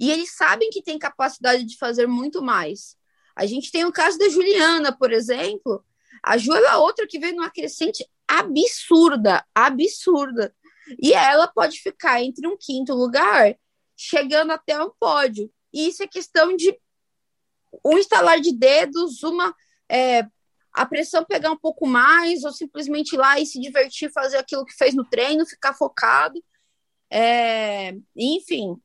[0.00, 2.96] E eles sabem que tem capacidade de fazer muito mais.
[3.36, 5.84] A gente tem o caso da Juliana, por exemplo.
[6.22, 10.54] A Ju é outra que veio numa crescente absurda, absurda.
[11.00, 13.56] E ela pode ficar entre um quinto lugar,
[13.96, 15.50] chegando até um pódio.
[15.72, 16.76] E isso é questão de
[17.84, 19.54] um estalar de dedos, uma
[19.88, 20.26] é,
[20.72, 24.64] a pressão pegar um pouco mais, ou simplesmente ir lá e se divertir, fazer aquilo
[24.64, 26.42] que fez no treino, ficar focado.
[27.10, 28.76] É, enfim,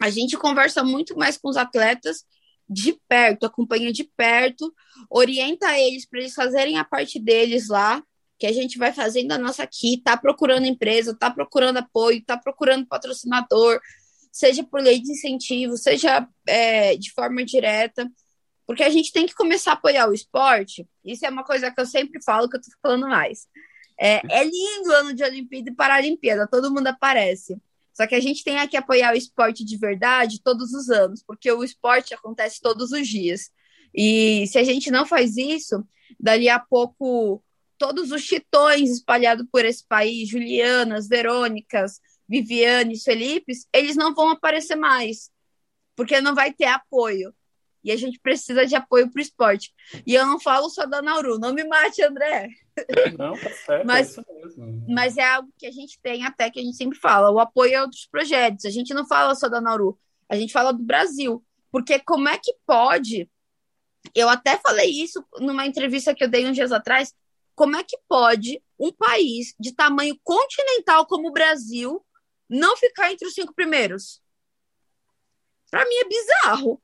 [0.00, 2.24] a gente conversa muito mais com os atletas
[2.70, 4.72] de perto, acompanha de perto,
[5.10, 8.00] orienta eles para eles fazerem a parte deles lá,
[8.38, 12.38] que a gente vai fazendo a nossa aqui, tá procurando empresa, tá procurando apoio, tá
[12.38, 13.80] procurando patrocinador,
[14.30, 18.08] seja por lei de incentivo, seja é, de forma direta.
[18.64, 20.86] Porque a gente tem que começar a apoiar o esporte.
[21.04, 23.48] Isso é uma coisa que eu sempre falo, que eu tô falando mais.
[23.98, 27.60] É, é lindo o ano de Olimpíada e Paralimpíada, todo mundo aparece.
[27.92, 31.50] Só que a gente tem que apoiar o esporte de verdade todos os anos, porque
[31.50, 33.50] o esporte acontece todos os dias.
[33.94, 35.84] E se a gente não faz isso,
[36.18, 37.42] dali a pouco
[37.76, 44.76] todos os chitões espalhados por esse país, Julianas, Verônicas, Viviane, Felipe, eles não vão aparecer
[44.76, 45.30] mais,
[45.96, 47.34] porque não vai ter apoio.
[47.82, 49.72] E a gente precisa de apoio para o esporte.
[50.06, 52.48] E eu não falo só da Nauru, não me mate, André.
[53.18, 54.24] Não, tá certo, mas, é
[54.88, 57.78] mas é algo que a gente tem até que a gente sempre fala, o apoio
[57.78, 58.64] a outros projetos.
[58.64, 61.44] A gente não fala só da Nauru, a gente fala do Brasil.
[61.70, 63.30] Porque como é que pode?
[64.14, 67.14] Eu até falei isso numa entrevista que eu dei uns dias atrás.
[67.54, 72.04] Como é que pode um país de tamanho continental como o Brasil
[72.48, 74.20] não ficar entre os cinco primeiros?
[75.70, 76.82] Para mim é bizarro.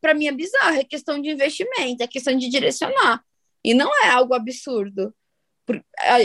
[0.00, 0.76] Para mim é bizarro.
[0.76, 3.24] É questão de investimento, é questão de direcionar.
[3.64, 5.14] E não é algo absurdo.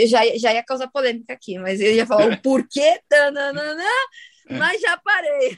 [0.08, 3.84] Já, já ia causar polêmica aqui, mas eu ia falar o porquê, tananana,
[4.50, 5.58] mas já parei.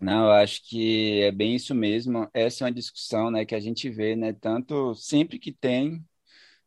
[0.00, 2.28] Não, eu acho que é bem isso mesmo.
[2.34, 6.04] Essa é uma discussão, né, que a gente vê, né, tanto sempre que tem,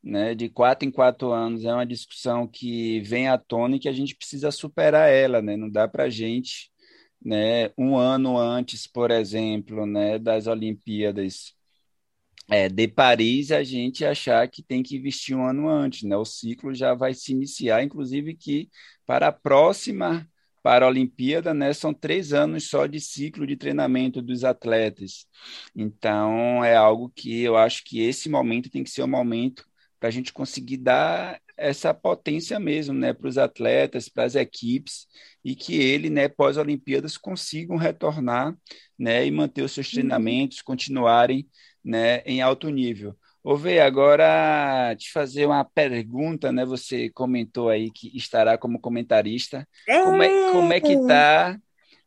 [0.03, 3.89] né, de quatro em quatro anos, é uma discussão que vem à tona e que
[3.89, 5.57] a gente precisa superar ela, né?
[5.57, 6.71] Não dá para a gente,
[7.23, 11.53] né, um ano antes, por exemplo, né, das Olimpíadas
[12.49, 16.17] é, de Paris, a gente achar que tem que investir um ano antes, né?
[16.17, 18.69] O ciclo já vai se iniciar, inclusive que
[19.05, 20.27] para a próxima
[20.61, 25.25] para a Olimpíada, né, são três anos só de ciclo de treinamento dos atletas.
[25.75, 29.65] Então, é algo que eu acho que esse momento tem que ser um momento
[29.99, 35.07] para a gente conseguir dar essa potência mesmo, né, para os atletas, para as equipes,
[35.43, 38.55] e que ele, né, pós-Olimpíadas, consigam retornar,
[38.97, 39.93] né, e manter os seus uhum.
[39.93, 41.47] treinamentos, continuarem,
[41.89, 43.15] né, em alto nível.
[43.43, 46.63] Ô, Vê, agora te fazer uma pergunta, né?
[46.65, 49.67] Você comentou aí que estará como comentarista.
[49.87, 50.03] É.
[50.03, 51.57] Como, é, como é que tá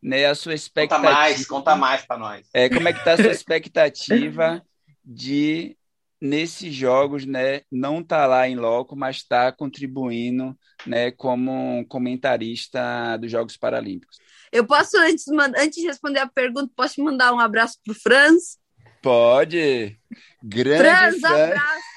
[0.01, 1.09] né, a sua expectativa?
[1.09, 2.47] Conta mais, conta mais para nós.
[2.55, 4.63] É, como é que tá a sua expectativa
[5.05, 5.77] de
[6.21, 13.29] nesses jogos, né, não tá lá em loco, mas está contribuindo, né, como comentarista dos
[13.29, 14.19] Jogos Paralímpicos.
[14.53, 15.27] Eu posso antes,
[15.59, 18.62] antes de responder a pergunta, posso mandar um abraço para o Franz?
[19.03, 19.99] Pode.
[20.43, 20.89] Grande
[21.27, 21.93] abraço.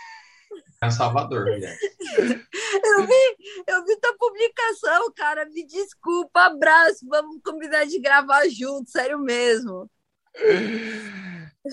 [0.82, 3.36] É Salvador, Eu vi,
[3.68, 5.46] eu vi tua publicação, cara.
[5.46, 7.06] Me desculpa, abraço.
[7.10, 9.90] Vamos combinar de gravar junto, sério mesmo.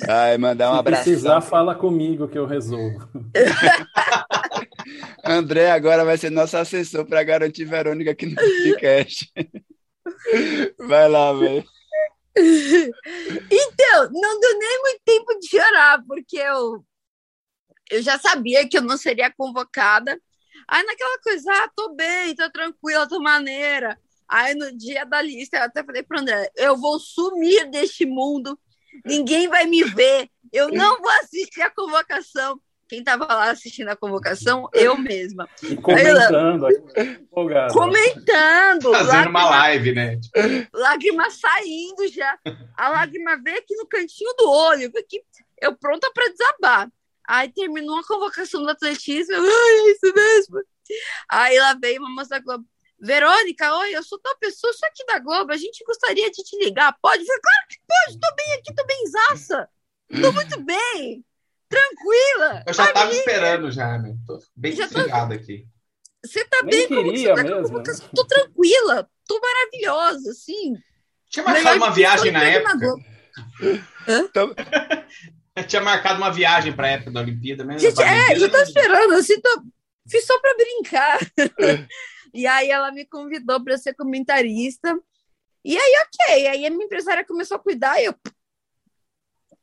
[0.08, 1.04] Ai, mandar um abraço.
[1.04, 3.08] Se precisar, fala comigo que eu resolvo.
[5.24, 9.30] André agora vai ser nosso assessor para garantir Verônica aqui no podcast.
[10.78, 11.64] Vai lá, velho.
[13.50, 16.84] Então, não deu nem muito tempo de chorar, porque eu,
[17.90, 20.18] eu já sabia que eu não seria convocada.
[20.68, 23.98] Aí naquela coisa, ah, tô bem, tô tranquila, tô maneira.
[24.28, 28.58] Aí no dia da lista, eu até falei para André, eu vou sumir deste mundo,
[29.04, 32.58] ninguém vai me ver, eu não vou assistir a convocação
[32.92, 35.48] quem estava lá assistindo a convocação, eu mesma.
[35.62, 36.76] E comentando, aí,
[37.70, 38.92] comentando.
[38.92, 40.20] Fazendo lágrima, uma live, né?
[40.74, 42.38] Lágrima saindo já.
[42.76, 45.22] A lágrima veio aqui no cantinho do olho, aqui,
[45.62, 46.92] eu pronta para desabar.
[47.26, 50.60] Aí terminou a convocação do atletismo, eu, ai, é isso mesmo.
[51.30, 52.66] Aí lá veio uma moça da Globo.
[53.00, 56.62] Verônica, oi, eu sou tua pessoa, sou aqui da Globo, a gente gostaria de te
[56.62, 56.94] ligar.
[57.00, 57.22] Pode?
[57.22, 59.68] Eu falei, claro que pode, tô bem aqui, tô bem zaça.
[60.20, 61.24] Tô muito bem
[61.72, 62.64] tranquila.
[62.66, 64.14] Eu já estava esperando já, né?
[64.26, 65.42] Tô bem já desligada tô...
[65.42, 65.66] aqui.
[66.24, 67.78] Você tá Nem bem queria como você tá mesmo.
[67.78, 67.84] Né?
[68.14, 70.74] Tô tranquila, tô maravilhosa, assim.
[71.28, 72.96] Tinha marcado uma viagem na época.
[74.06, 74.54] Então...
[75.68, 77.80] Tinha marcado uma viagem para a época da Olimpíada mesmo.
[77.80, 79.62] Gente, é, eu tô esperando, assim, tô...
[80.08, 81.18] fiz só para brincar.
[82.32, 84.98] e aí ela me convidou para ser comentarista.
[85.62, 86.48] E aí, ok.
[86.48, 88.14] Aí a minha empresária começou a cuidar e eu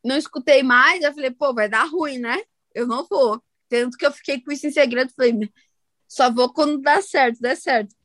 [0.03, 2.41] não escutei mais, eu falei, pô, vai dar ruim, né?
[2.73, 3.41] Eu não vou.
[3.67, 5.49] Tanto que eu fiquei com isso em segredo, falei,
[6.07, 7.95] só vou quando dá certo, der certo.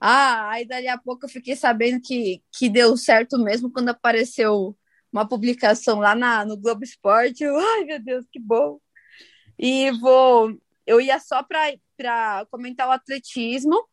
[0.00, 4.76] Ah, aí dali a pouco eu fiquei sabendo que, que deu certo mesmo quando apareceu
[5.12, 7.44] uma publicação lá na, no Globo Esporte.
[7.44, 8.80] Eu, Ai, meu Deus, que bom.
[9.58, 10.58] E vou.
[10.84, 13.86] Eu ia só para comentar o atletismo,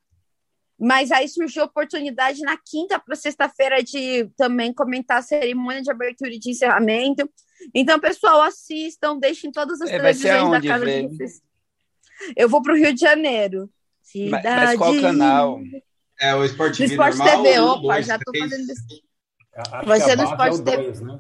[0.80, 5.92] mas aí surgiu a oportunidade na quinta para sexta-feira de também comentar a cerimônia de
[5.92, 7.30] abertura e de encerramento.
[7.76, 11.42] Então, pessoal, assistam, deixem todas as é, televisões da casa de vocês.
[12.36, 13.70] Eu vou para o Rio de Janeiro.
[14.02, 14.44] Cidade...
[14.44, 15.60] Mas, mas qual canal?
[16.20, 19.04] É o Sport TV Sport normal, TV, opa, dois, já estou fazendo isso.
[19.86, 20.84] Vai ser no Sport é TV.
[20.84, 21.20] Dois, né?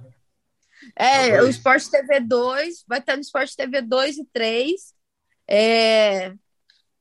[0.95, 4.93] É, o Sport TV 2, vai estar no Sport TV 2 e 3.
[5.47, 6.33] É...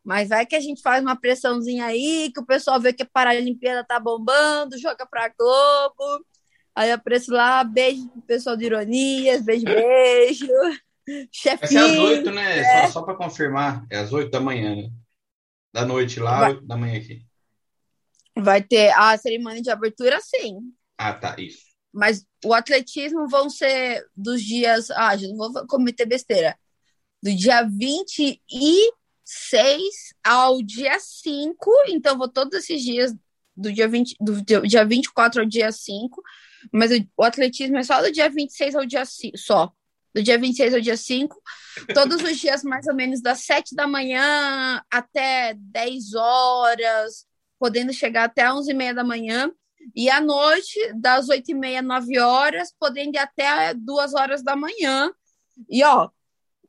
[0.08, 3.06] Mas vai que a gente faz uma pressãozinha aí, que o pessoal vê que a
[3.12, 6.24] Paralimpíada tá bombando, joga pra Globo.
[6.74, 10.46] Aí apareço lá, beijo pro pessoal de ironias, beijo, beijo.
[11.30, 11.58] Chefinho.
[11.60, 12.58] Vai ser às oito, né?
[12.58, 12.86] É.
[12.86, 14.90] Só, só para confirmar, é às oito da manhã, né?
[15.74, 17.22] Da noite lá, oito da manhã aqui.
[18.34, 20.72] Vai ter a cerimônia de abertura, sim.
[20.96, 21.66] Ah, tá, isso.
[21.92, 24.90] Mas o atletismo vão ser dos dias.
[24.90, 26.58] Ah, já não vou cometer besteira.
[27.22, 27.62] Do dia
[29.28, 31.70] 26 ao dia 5.
[31.88, 33.14] Então, vou todos esses dias,
[33.54, 36.22] do dia, 20, do dia 24 ao dia 5.
[36.72, 39.36] Mas o atletismo é só do dia 26 ao dia 5.
[39.36, 39.72] Só.
[40.14, 41.42] Do dia 26 ao dia 5.
[41.92, 47.26] Todos os dias, mais ou menos, das 7 da manhã até 10 horas,
[47.58, 49.52] podendo chegar até 11 e meia da manhã.
[49.94, 54.56] E à noite, das 8 e meia, 9 horas, podendo ir até 2 horas da
[54.56, 55.12] manhã.
[55.68, 56.08] E, ó,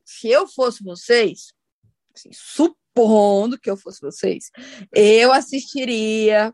[0.03, 1.53] se eu fosse vocês,
[2.19, 4.49] assim, supondo que eu fosse vocês,
[4.93, 6.53] eu assistiria,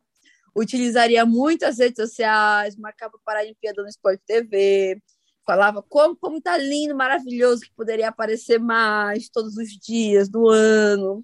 [0.55, 5.01] utilizaria muitas redes sociais, marcava para a Olimpíada no Sport TV,
[5.45, 11.23] falava como, como tá lindo, maravilhoso, que poderia aparecer mais todos os dias do ano.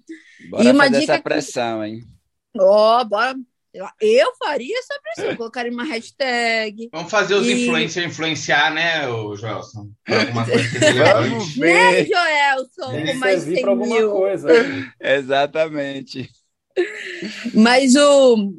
[0.50, 1.86] Bora e uma fazer dica essa pressão, que...
[1.86, 2.00] hein?
[2.58, 3.34] Ó, oh, bora
[3.74, 6.90] eu faria essa pressão, colocaria uma hashtag.
[6.92, 7.62] Vamos fazer os e...
[7.64, 9.90] influencers influenciar, né, o Joelson?
[10.06, 11.74] Alguma coisa que Vamos ver.
[11.74, 12.90] Né, Joelson?
[12.90, 14.10] Tem mais 100 mil.
[14.10, 14.48] Coisa.
[15.00, 16.30] Exatamente.
[17.54, 18.52] Mas o...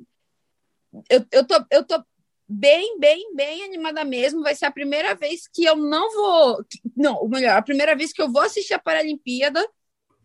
[1.09, 2.03] Eu, eu, tô, eu tô
[2.47, 4.41] bem, bem, bem animada mesmo.
[4.41, 6.66] Vai ser a primeira vez que eu não vou...
[6.97, 9.64] Não, melhor, a primeira vez que eu vou assistir a Paralimpíada.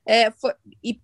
[0.06, 0.98] É, foi, e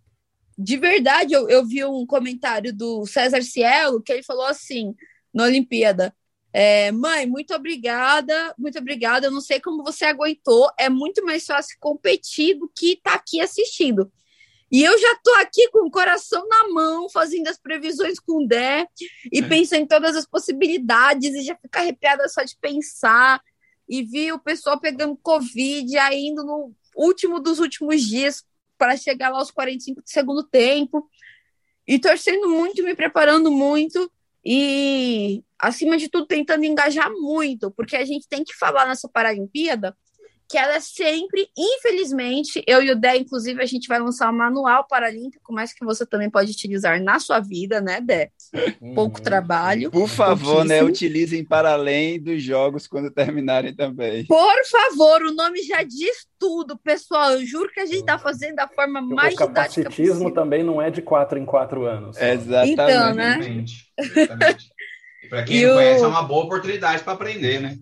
[0.57, 4.95] de verdade, eu, eu vi um comentário do César Cielo que ele falou assim
[5.33, 6.15] na Olimpíada.
[6.53, 9.27] É, mãe, muito obrigada, muito obrigada.
[9.27, 10.71] Eu não sei como você aguentou.
[10.79, 14.11] É muito mais fácil competir do que estar tá aqui assistindo.
[14.71, 18.47] E eu já estou aqui com o coração na mão, fazendo as previsões com o
[18.47, 18.87] Dé
[19.33, 23.41] e pensando em todas as possibilidades, e já fico arrepiada só de pensar.
[23.89, 28.45] E vi o pessoal pegando Covid ainda no último dos últimos dias
[28.79, 31.09] para chegar lá aos 45 de segundo tempo.
[31.87, 34.11] E torcendo muito, me preparando muito
[34.45, 39.97] e, acima de tudo, tentando engajar muito, porque a gente tem que falar nessa Paralimpíada
[40.49, 44.37] que ela é sempre, infelizmente, eu e o Dé, inclusive, a gente vai lançar um
[44.37, 48.31] manual paralímpico, mas que você também pode utilizar na sua vida, né, Dé?
[48.95, 49.25] Pouco uhum.
[49.25, 49.91] trabalho.
[49.91, 54.27] Por favor, né, utilizem para além dos jogos quando terminarem também.
[54.27, 57.33] Por favor, o nome já diz tudo, pessoal.
[57.33, 59.83] Eu juro que a gente está fazendo da forma mais didática possível.
[59.83, 62.21] O capacitismo também não é de quatro em quatro anos.
[62.21, 62.73] Exatamente.
[62.73, 63.65] Então, né?
[63.99, 64.75] Exatamente.
[65.29, 65.75] Para quem e não o...
[65.77, 67.79] conhece, é uma boa oportunidade para aprender, né?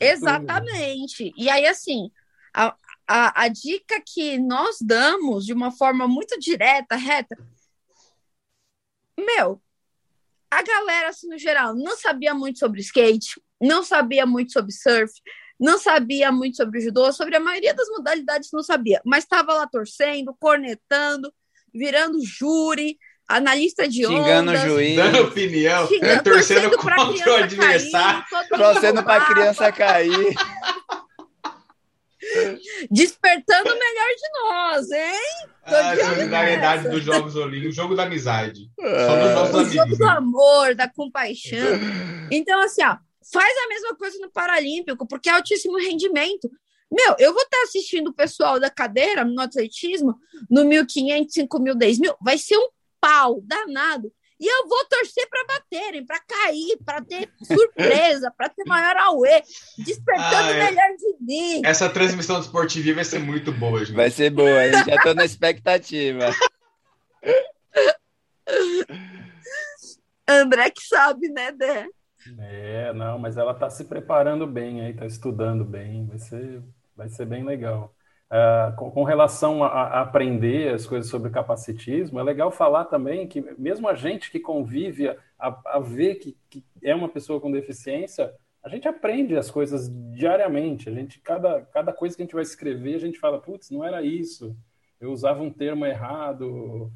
[0.00, 1.32] Exatamente.
[1.36, 2.10] E aí, assim,
[2.54, 2.74] a,
[3.06, 7.36] a, a dica que nós damos de uma forma muito direta, reta,
[9.18, 9.62] meu,
[10.50, 15.12] a galera, assim, no geral, não sabia muito sobre skate, não sabia muito sobre surf,
[15.58, 19.66] não sabia muito sobre judô, sobre a maioria das modalidades não sabia, mas estava lá
[19.66, 21.32] torcendo, cornetando,
[21.72, 22.98] virando júri,
[23.30, 29.04] analista de Xingando ondas, o juiz, dando opinião, xingando, torcendo, torcendo contra o adversário, torcendo
[29.04, 30.34] para a criança cair.
[32.90, 35.48] Despertando o melhor de nós, hein?
[35.64, 38.70] Ah, a solidariedade dos Jogos Olímpicos, o jogo da amizade.
[38.80, 39.56] Ah.
[39.56, 41.78] o jogo do amor, da compaixão.
[42.30, 42.96] Então, assim, ó,
[43.32, 46.50] faz a mesma coisa no Paralímpico, porque é altíssimo rendimento.
[46.92, 50.16] Meu, eu vou estar assistindo o pessoal da cadeira no atletismo
[50.50, 52.16] no 1.500, 5.000, 10.000.
[52.20, 52.68] Vai ser um
[53.00, 54.12] pau danado.
[54.40, 59.42] E eu vou torcer para baterem, para cair, para ter surpresa, para ter maior auê,
[59.76, 60.52] despertando ah, é.
[60.52, 61.60] o melhor de mim.
[61.62, 63.94] Essa transmissão do Sport TV vai ser muito boa, gente.
[63.94, 64.72] Vai ser boa, hein?
[64.86, 66.30] já estou na expectativa.
[70.26, 71.86] André que sabe, né, Dé?
[72.38, 76.62] É, não, mas ela está se preparando bem aí, está estudando bem, vai ser,
[76.96, 77.94] vai ser bem legal.
[78.30, 83.26] Uh, com, com, relação a, a, aprender as coisas sobre capacitismo, é legal falar também
[83.26, 85.16] que mesmo a gente que convive a,
[85.66, 90.88] a ver que, que, é uma pessoa com deficiência, a gente aprende as coisas diariamente.
[90.88, 93.84] A gente cada, cada coisa que a gente vai escrever, a gente fala, putz, não
[93.84, 94.56] era isso.
[95.00, 96.92] Eu usava um termo errado.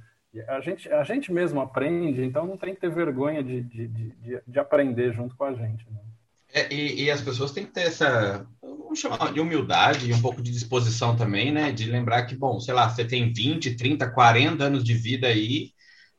[0.47, 4.41] A gente, a gente mesmo aprende, então não tem que ter vergonha de, de, de,
[4.47, 5.85] de aprender junto com a gente.
[5.91, 6.01] Né?
[6.53, 8.47] É, e, e, as pessoas têm que ter essa,
[8.95, 11.73] vamos chamar de humildade e um pouco de disposição também, né?
[11.73, 15.73] De lembrar que, bom, sei lá, você tem 20, 30, 40 anos de vida aí,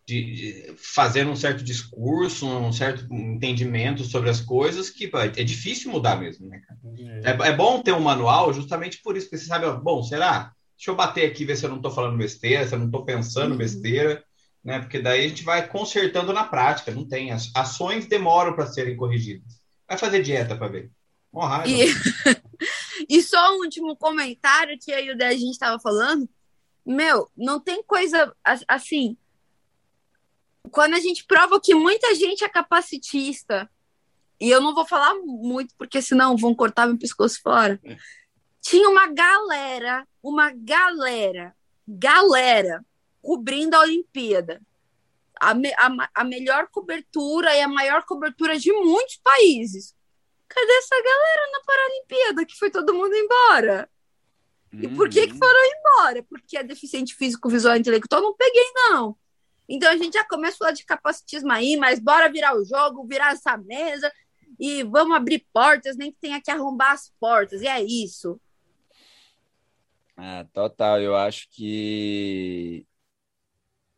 [0.06, 5.92] de, de fazendo um certo discurso, um certo entendimento sobre as coisas, que é difícil
[5.92, 6.80] mudar mesmo, né, cara?
[7.24, 10.52] É, é bom ter um manual justamente por isso, porque você sabe, bom, será?
[10.78, 13.06] Deixa eu bater aqui, ver se eu não estou falando besteira, se eu não estou
[13.06, 13.58] pensando uhum.
[13.58, 14.22] besteira,
[14.64, 14.80] né?
[14.80, 17.32] Porque daí a gente vai consertando na prática, não tem.
[17.32, 19.62] As ações demoram para serem corrigidas.
[19.88, 20.92] Vai fazer dieta para ver.
[21.68, 21.86] E...
[23.10, 26.30] e só um último comentário que aí o a gente estava falando.
[26.86, 28.36] Meu, não tem coisa
[28.68, 29.18] assim.
[30.72, 33.70] quando a gente prova que muita gente é capacitista,
[34.40, 37.80] e eu não vou falar muito, porque senão vão cortar meu pescoço fora.
[38.62, 41.56] Tinha uma galera, uma galera,
[41.88, 42.86] galera,
[43.22, 44.62] cobrindo a Olimpíada.
[45.40, 49.95] A, me, a, a melhor cobertura e a maior cobertura de muitos países.
[50.56, 53.90] Cadê essa galera na Paralimpíada que foi todo mundo embora?
[54.72, 55.40] E por que, que uhum.
[55.40, 56.24] foram embora?
[56.24, 58.22] Porque é deficiente físico, visual e intelectual?
[58.22, 59.18] Não peguei, não.
[59.68, 63.06] Então a gente já começa a falar de capacitismo aí, mas bora virar o jogo,
[63.06, 64.10] virar essa mesa
[64.58, 67.62] e vamos abrir portas, nem que tenha que arrombar as portas.
[67.62, 68.40] E é isso.
[70.16, 71.02] Ah, total.
[71.02, 72.88] Eu acho que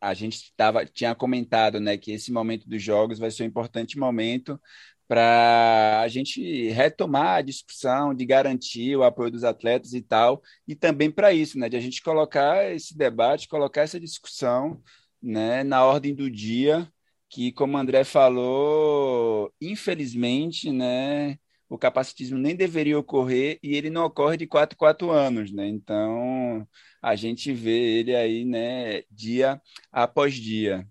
[0.00, 3.96] a gente tava, tinha comentado né, que esse momento dos jogos vai ser um importante
[3.96, 4.60] momento
[5.08, 10.74] para a gente retomar a discussão, de garantir o apoio dos atletas e tal, e
[10.76, 14.82] também para isso, né, de a gente colocar esse debate, colocar essa discussão
[15.22, 16.86] né, na ordem do dia,
[17.28, 21.38] que, como o André falou, infelizmente, né,
[21.68, 25.68] o capacitismo nem deveria ocorrer e ele não ocorre de 4 em 4 anos, né?
[25.68, 26.66] Então,
[27.02, 29.60] a gente vê ele aí, né, dia
[29.92, 30.86] após dia.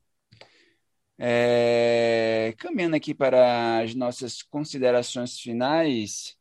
[1.19, 6.35] É, caminhando aqui para as nossas considerações finais,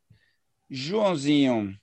[0.69, 1.75] Joãozinho,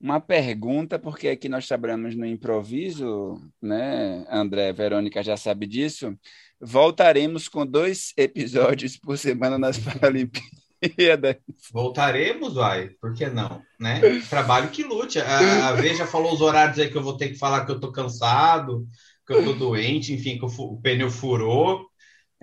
[0.00, 4.26] uma pergunta, porque aqui nós trabalhamos no improviso, né?
[4.28, 6.14] André, Verônica já sabe disso.
[6.60, 11.36] Voltaremos com dois episódios por semana nas Paralimpíadas.
[11.72, 13.62] Voltaremos, vai, por que não?
[13.80, 14.00] Né?
[14.28, 15.18] Trabalho que lute.
[15.20, 17.80] A, a Veja falou os horários aí que eu vou ter que falar que eu
[17.80, 18.86] tô cansado,
[19.26, 21.86] que eu tô doente, enfim, que o, o pneu furou.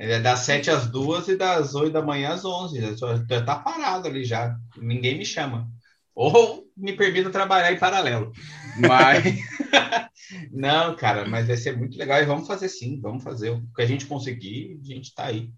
[0.03, 2.97] É das 7 às 2 e das 8 da manhã às 11.
[2.97, 4.57] Já tá parado ali já.
[4.75, 5.69] Ninguém me chama.
[6.15, 8.31] Ou me permita trabalhar em paralelo.
[8.79, 9.23] Mas.
[10.51, 13.51] Não, cara, mas vai ser muito legal e vamos fazer sim, vamos fazer.
[13.51, 15.51] O que a gente conseguir, a gente tá aí.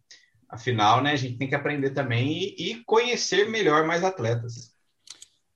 [0.50, 4.74] Afinal, né, a gente tem que aprender também e, e conhecer melhor mais atletas.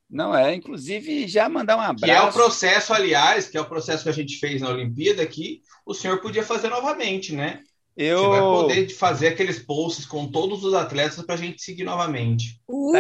[0.09, 2.05] Não é, inclusive já mandar um abraço.
[2.05, 5.25] Que é o processo, aliás, que é o processo que a gente fez na Olimpíada,
[5.25, 7.63] que o senhor podia fazer novamente, né?
[7.97, 8.19] Eu...
[8.19, 12.61] Você vai poder fazer aqueles posts com todos os atletas para a gente seguir novamente.
[12.67, 12.93] Uh!
[12.93, 12.99] Tá,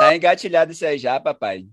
[0.00, 1.66] tá, engatilhado isso aí já, papai.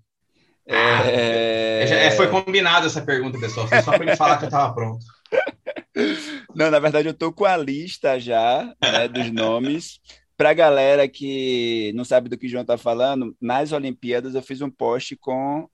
[0.69, 2.07] Ah, é...
[2.07, 3.67] é foi combinado essa pergunta, pessoal.
[3.67, 5.05] Foi só para ele falar que eu estava pronto.
[6.55, 9.99] Não, na verdade, eu tô com a lista já né, dos nomes.
[10.37, 14.41] Para a galera que não sabe do que o João está falando, nas Olimpíadas eu
[14.41, 15.69] fiz um post com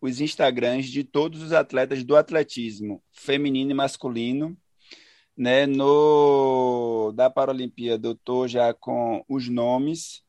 [0.00, 4.56] os Instagrams de todos os atletas do atletismo, feminino e masculino,
[5.36, 5.66] né?
[5.66, 10.22] No da Paralimpíada eu estou já com os nomes,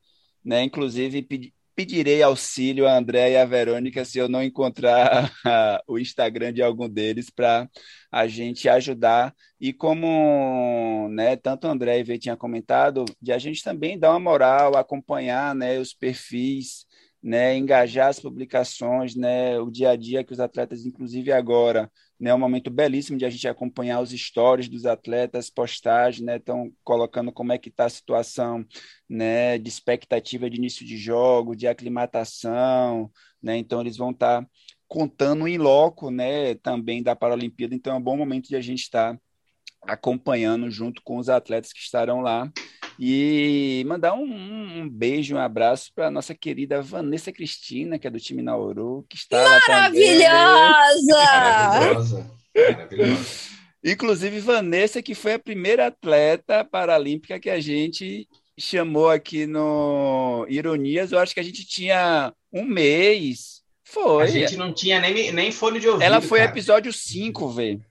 [0.44, 0.64] né?
[0.64, 5.32] Inclusive pedi, pedirei auxílio a André e a Verônica se eu não encontrar
[5.88, 7.70] o Instagram de algum deles para
[8.12, 13.64] a gente ajudar e como, né, tanto André e Vê tinha comentado, de a gente
[13.64, 16.86] também dar uma moral, acompanhar, né, os perfis,
[17.22, 22.34] né, engajar as publicações, né, o dia a dia que os atletas, inclusive agora, né,
[22.34, 27.32] um momento belíssimo de a gente acompanhar os stories dos atletas, postagens, né, estão colocando
[27.32, 28.66] como é que está a situação,
[29.10, 33.12] né, de expectativa de início de jogo, de aclimatação,
[33.42, 34.50] né, então eles vão estar tá
[34.88, 38.82] contando em loco, né, também da Paralimpíada, então é um bom momento de a gente
[38.82, 39.22] estar tá
[39.88, 42.52] acompanhando junto com os atletas que estarão lá
[43.00, 48.20] e mandar um, um beijo, um abraço para nossa querida Vanessa Cristina, que é do
[48.20, 51.14] time Nauru, que está Maravilhosa!
[51.14, 52.32] Maravilhosa!
[52.56, 53.56] Maravilhosa!
[53.84, 58.28] Inclusive, Vanessa, que foi a primeira atleta paralímpica que a gente
[58.58, 61.12] chamou aqui no Ironias.
[61.12, 63.62] Eu acho que a gente tinha um mês.
[63.84, 64.24] Foi.
[64.24, 66.04] A gente não tinha nem, nem fone de ouvido.
[66.04, 66.52] Ela foi cara.
[66.52, 67.86] episódio 5, velho.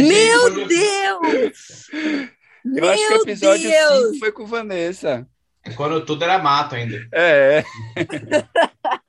[0.00, 1.86] Meu Deus!
[2.64, 5.28] Eu Meu acho que o episódio 5 foi com Vanessa.
[5.76, 7.06] Quando tudo era mato ainda.
[7.12, 7.62] É.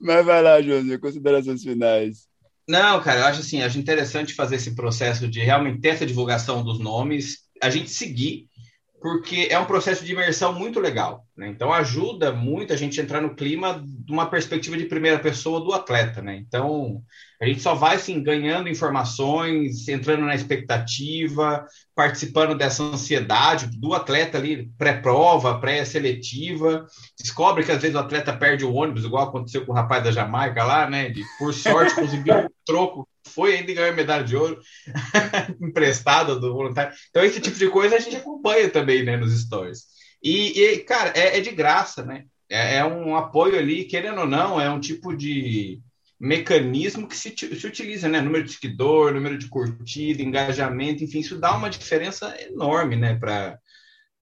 [0.00, 2.26] Mas vai lá, Joãozinho, considerações finais.
[2.68, 6.64] Não, cara, eu acho assim, acho interessante fazer esse processo de realmente ter essa divulgação
[6.64, 8.48] dos nomes, a gente seguir
[9.04, 11.26] porque é um processo de imersão muito legal.
[11.36, 11.48] Né?
[11.48, 15.74] Então, ajuda muito a gente entrar no clima de uma perspectiva de primeira pessoa do
[15.74, 16.22] atleta.
[16.22, 16.36] Né?
[16.36, 17.02] Então,
[17.38, 24.38] a gente só vai assim, ganhando informações, entrando na expectativa, participando dessa ansiedade do atleta
[24.38, 26.86] ali, pré-prova, pré-seletiva.
[27.20, 30.12] Descobre que às vezes o atleta perde o ônibus, igual aconteceu com o rapaz da
[30.12, 31.10] Jamaica lá, né?
[31.10, 34.60] De, por sorte, conseguiu um troco foi ainda ganhar medalha de ouro
[35.60, 36.94] emprestada do voluntário.
[37.10, 39.84] Então, esse tipo de coisa a gente acompanha também né, nos stories.
[40.22, 42.24] E, e cara, é, é, de graça, né?
[42.48, 45.80] É, é, um apoio ali, querendo ou não, é um tipo de,
[46.18, 48.20] mecanismo que se, se utiliza, né?
[48.20, 53.14] Número de seguidor, número de curtida, engajamento, enfim, isso dá uma diferença enorme, né?
[53.14, 53.58] Para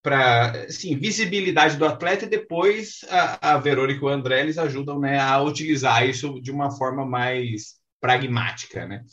[0.03, 4.99] para assim, visibilidade do atleta e depois a, a Verônica e o André eles ajudam
[4.99, 9.05] né, a utilizar isso de uma forma mais pragmática, né?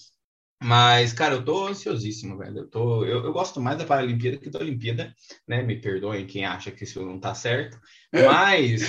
[0.61, 2.57] Mas, cara, eu tô ansiosíssimo, velho.
[2.57, 5.15] Eu, tô, eu, eu gosto mais da Paralimpíada que da Olimpíada,
[5.47, 5.63] né?
[5.63, 7.79] Me perdoem quem acha que isso não tá certo.
[8.11, 8.81] Mas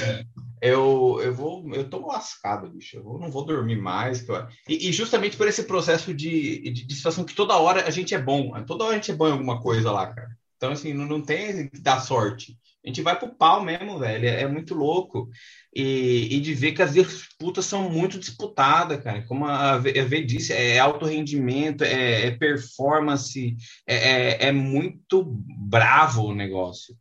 [0.60, 2.96] eu, eu vou, eu tô lascado, bicho.
[2.96, 4.26] Eu não vou dormir mais.
[4.68, 8.14] E, e, justamente por esse processo de, de, de, situação que toda hora a gente
[8.14, 8.52] é bom.
[8.64, 10.36] Toda hora a gente é bom em alguma coisa lá, cara.
[10.56, 12.58] Então, assim, não, não tem que dar sorte.
[12.84, 14.26] A gente vai pro pau mesmo, velho.
[14.26, 15.28] É, é muito louco.
[15.74, 19.22] E, e, de ver que as disputas são muito disputadas, cara.
[19.26, 23.56] Como a V disse, é alto rendimento, é, é performance,
[23.86, 25.24] é, é, é, muito
[25.58, 26.94] bravo o negócio.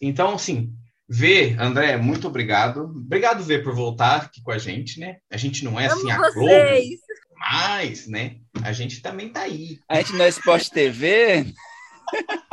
[0.00, 0.72] Então, assim,
[1.08, 2.80] Vê, André, muito obrigado.
[2.80, 5.18] Obrigado, Vê, por voltar aqui com a gente, né?
[5.30, 6.50] A gente não é assim a Globo,
[7.36, 8.38] mas, né?
[8.64, 9.78] A gente também tá aí.
[9.88, 11.46] A gente não é Esporte TV?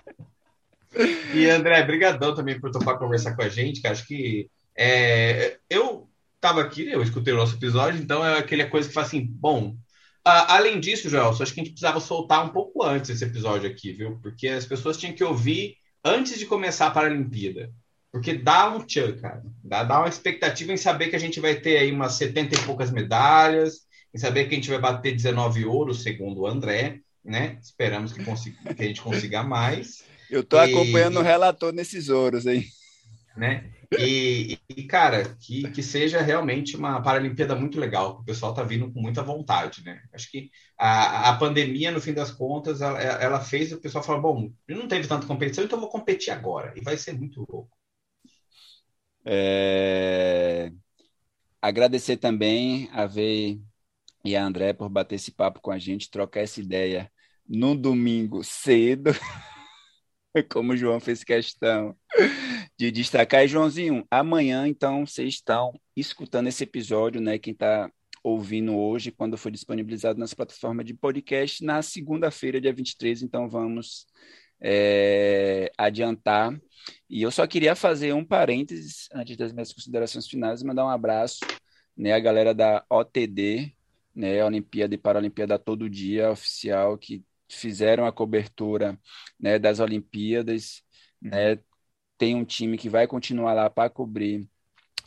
[1.34, 6.10] e, André, brigadão também por topar conversar com a gente, que acho que é, eu
[6.36, 9.76] estava aqui, eu escutei o nosso episódio, então é aquela coisa que faz assim, bom.
[10.24, 13.94] além disso, Joel, acho que a gente precisava soltar um pouco antes esse episódio aqui,
[13.94, 14.20] viu?
[14.22, 17.72] Porque as pessoas tinham que ouvir antes de começar a Paralimpíada.
[18.12, 19.41] Porque dá um tchan, cara.
[19.64, 22.64] Dá, dá uma expectativa em saber que a gente vai ter aí umas 70 e
[22.64, 27.58] poucas medalhas, em saber que a gente vai bater 19 ouros, segundo o André, né?
[27.60, 30.04] Esperamos que, consiga, que a gente consiga mais.
[30.34, 32.66] Eu tô e, acompanhando o relator nesses ouros aí.
[33.38, 33.72] Né?
[34.00, 38.92] E, e, cara, que, que seja realmente uma Paralimpíada muito legal, o pessoal tá vindo
[38.92, 40.02] com muita vontade, né?
[40.12, 44.22] Acho que a, a pandemia, no fim das contas, ela, ela fez o pessoal falar:
[44.22, 46.74] bom, não teve tanta competição, então vou competir agora.
[46.76, 47.78] E vai ser muito louco.
[49.24, 50.72] É...
[51.62, 53.62] Agradecer também a Vei
[54.26, 57.12] e a André por bater esse papo com a gente, trocar essa ideia
[57.48, 59.12] no domingo cedo.
[60.50, 61.96] como o João fez questão
[62.78, 63.44] de destacar.
[63.44, 67.38] E, Joãozinho, amanhã, então, vocês estão escutando esse episódio, né?
[67.38, 67.92] Quem está
[68.24, 74.08] ouvindo hoje, quando for disponibilizado nas plataformas de podcast, na segunda-feira, dia 23, então vamos
[74.62, 76.58] é, adiantar.
[77.10, 81.40] E eu só queria fazer um parênteses antes das minhas considerações finais, mandar um abraço
[81.98, 83.74] né, à galera da OTD,
[84.16, 89.00] né, Olimpíada e Paralimpíada Todo Dia oficial, que fizeram a cobertura
[89.39, 90.84] né, das Olimpíadas,
[91.22, 91.60] né,
[92.18, 94.48] tem um time que vai continuar lá para cobrir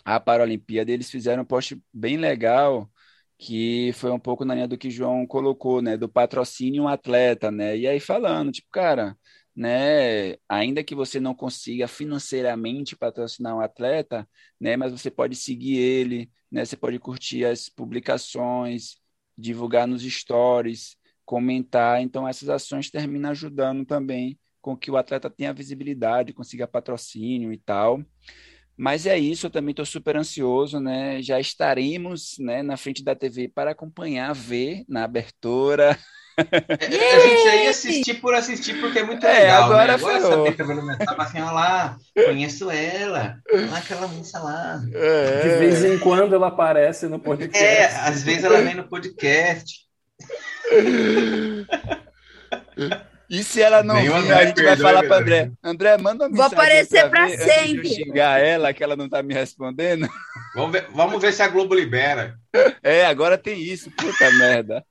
[0.05, 0.93] a Paralimpíada.
[0.93, 2.91] Eles fizeram um post bem legal
[3.39, 6.89] que foi um pouco na linha do que o João colocou, né, do patrocínio um
[6.89, 7.77] atleta, né?
[7.77, 9.17] E aí falando, tipo, cara,
[9.55, 14.29] né, ainda que você não consiga financeiramente patrocinar um atleta,
[14.61, 16.65] né, mas você pode seguir ele, né?
[16.65, 18.97] Você pode curtir as publicações,
[19.37, 20.96] divulgar nos stories,
[21.27, 22.01] comentar.
[22.01, 27.59] Então, essas ações terminam ajudando também com que o atleta tenha visibilidade, consiga patrocínio e
[27.59, 28.01] tal.
[28.77, 31.23] Mas é isso, eu também estou super ansioso, né?
[31.23, 35.99] Já estaremos né, na frente da TV para acompanhar, ver na abertura.
[36.39, 39.65] É, a gente já ia assistir por assistir, porque é muito é, legal.
[39.65, 39.95] Agora né?
[39.95, 44.83] Agora saber que assim, olha lá, conheço ela, olha aquela moça lá.
[44.93, 45.43] É.
[45.43, 47.65] De vez em quando ela aparece no podcast.
[47.65, 49.86] É, às vezes ela vem no podcast.
[53.29, 55.51] E se ela não vir, a gente vai falar para André.
[55.63, 57.89] André, manda uma Vou aparecer para sempre.
[57.89, 60.09] xingar ela, que ela não tá me respondendo.
[60.55, 62.39] Vamos ver, vamos ver se a Globo libera.
[62.83, 63.91] É, agora tem isso.
[63.91, 64.85] Puta merda.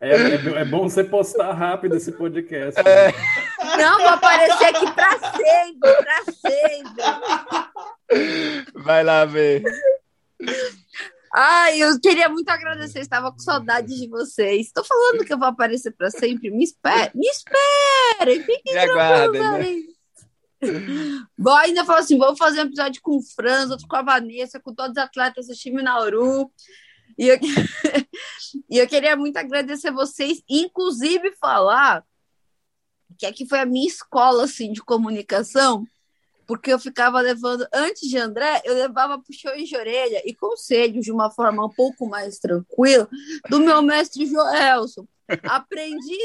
[0.00, 2.80] É, é, é, bom você postar rápido esse podcast.
[2.80, 3.08] É.
[3.08, 3.12] Né?
[3.76, 7.04] Não, vou aparecer aqui para sempre, para sempre.
[8.76, 9.62] Vai lá ver.
[11.32, 14.66] Ai, eu queria muito agradecer, estava com saudade de vocês.
[14.66, 16.50] Estou falando que eu vou aparecer para sempre.
[16.50, 19.90] Me espere, me esperem, fiquem né?
[21.38, 24.60] Bom, ainda falou assim: vamos fazer um episódio com o Franz, outro com a Vanessa,
[24.60, 26.50] com todos os atletas do time Nauru.
[27.16, 27.38] E eu,
[28.68, 32.04] e eu queria muito agradecer vocês, inclusive falar
[33.18, 35.84] que aqui foi a minha escola assim, de comunicação
[36.50, 41.12] porque eu ficava levando, antes de André, eu levava puxões de orelha e conselhos de
[41.12, 43.08] uma forma um pouco mais tranquila
[43.48, 45.06] do meu mestre Joelson.
[45.44, 46.18] Aprendi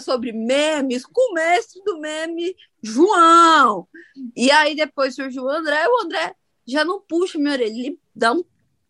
[0.00, 3.86] sobre memes com o mestre do meme João.
[4.34, 6.34] E aí depois surgiu o André, o André
[6.66, 8.42] já não puxa minha orelha, ele dá um,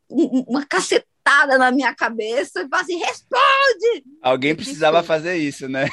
[0.08, 4.04] uma cacetada na minha cabeça e fala assim: responde!
[4.22, 5.88] Alguém precisava fazer isso, né?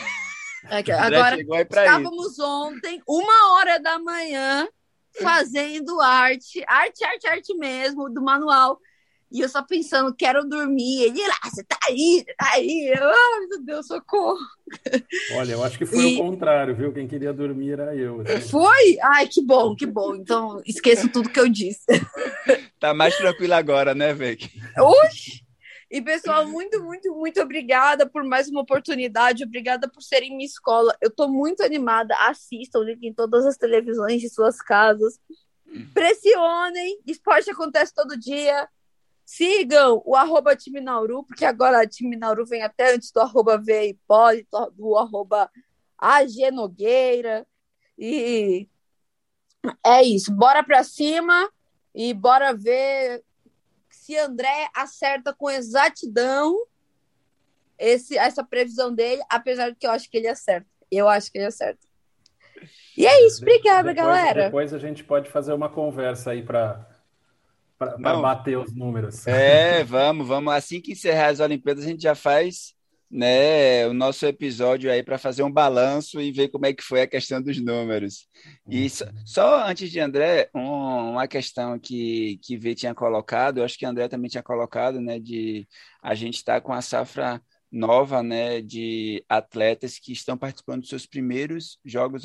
[0.69, 2.45] É agora, estávamos isso.
[2.45, 4.67] ontem, uma hora da manhã,
[5.21, 8.79] fazendo arte, arte, arte, arte mesmo, do manual.
[9.31, 11.03] E eu só pensando, quero dormir.
[11.03, 12.93] Ele lá, você tá aí, tá aí.
[12.93, 14.37] Eu, ai, meu Deus, socorro.
[15.37, 16.15] Olha, eu acho que foi e...
[16.15, 16.91] o contrário, viu?
[16.91, 18.19] Quem queria dormir era eu.
[18.21, 18.49] Assim.
[18.49, 18.97] Foi?
[19.01, 20.15] Ai, que bom, que bom.
[20.15, 21.85] Então, esqueço tudo que eu disse.
[22.77, 24.49] Tá mais tranquilo agora, né, Vic?
[24.77, 25.45] Oxi!
[25.91, 29.43] E, pessoal, muito, muito, muito obrigada por mais uma oportunidade.
[29.43, 30.95] Obrigada por serem minha escola.
[31.01, 32.15] Eu estou muito animada.
[32.29, 35.19] Assistam, liguem em todas as televisões de suas casas.
[35.93, 36.97] Pressionem.
[37.05, 38.69] Esporte acontece todo dia.
[39.25, 43.87] Sigam o arroba time Nauru, porque agora time Nauru vem até antes do arroba V
[43.89, 45.51] Hipólito, do arroba
[45.97, 47.45] AG Nogueira.
[47.99, 48.65] E
[49.85, 50.31] é isso.
[50.31, 51.51] Bora para cima
[51.93, 53.21] e bora ver
[54.11, 56.67] se André acerta com exatidão
[57.79, 60.67] esse, essa previsão dele, apesar de que eu acho que ele acerta.
[60.91, 61.79] Eu acho que ele acerta.
[62.97, 64.43] E é isso, obrigada, depois, galera.
[64.45, 66.85] Depois a gente pode fazer uma conversa aí para
[67.79, 69.25] bater os números.
[69.25, 70.53] É, vamos, vamos.
[70.53, 72.75] Assim que encerrar as Olimpíadas, a gente já faz
[73.11, 77.01] né, o nosso episódio aí para fazer um balanço e ver como é que foi
[77.01, 78.27] a questão dos números.
[78.69, 83.65] E só, só antes de André, um, uma questão que, que Vê tinha colocado, eu
[83.65, 85.67] acho que André também tinha colocado, né, de
[86.01, 90.89] a gente estar tá com a safra nova, né, de atletas que estão participando dos
[90.89, 92.23] seus primeiros Jogos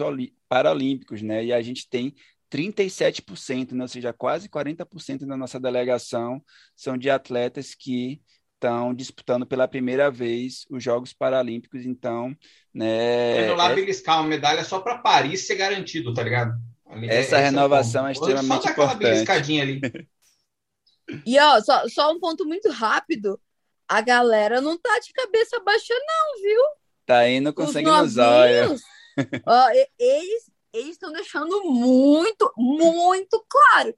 [0.49, 2.15] Paralímpicos, né, e a gente tem
[2.49, 6.41] 37%, né, ou seja, quase 40% da nossa delegação
[6.77, 8.21] são de atletas que
[8.57, 12.37] estão disputando pela primeira vez os Jogos Paralímpicos, então,
[12.75, 13.45] né...
[13.45, 13.75] Indo lá é...
[13.75, 16.53] beliscar uma medalha só para Paris ser garantido, tá ligado?
[16.87, 19.31] Ali, Essa é, renovação é, é extremamente só importante.
[19.61, 19.81] ali.
[21.27, 23.41] e ó, só, só um ponto muito rápido,
[23.89, 26.61] a galera não tá de cabeça baixa não, viu?
[27.05, 28.83] Tá indo com sangue nos olhos.
[29.47, 33.95] Ó, eles eles estão deixando muito, muito claro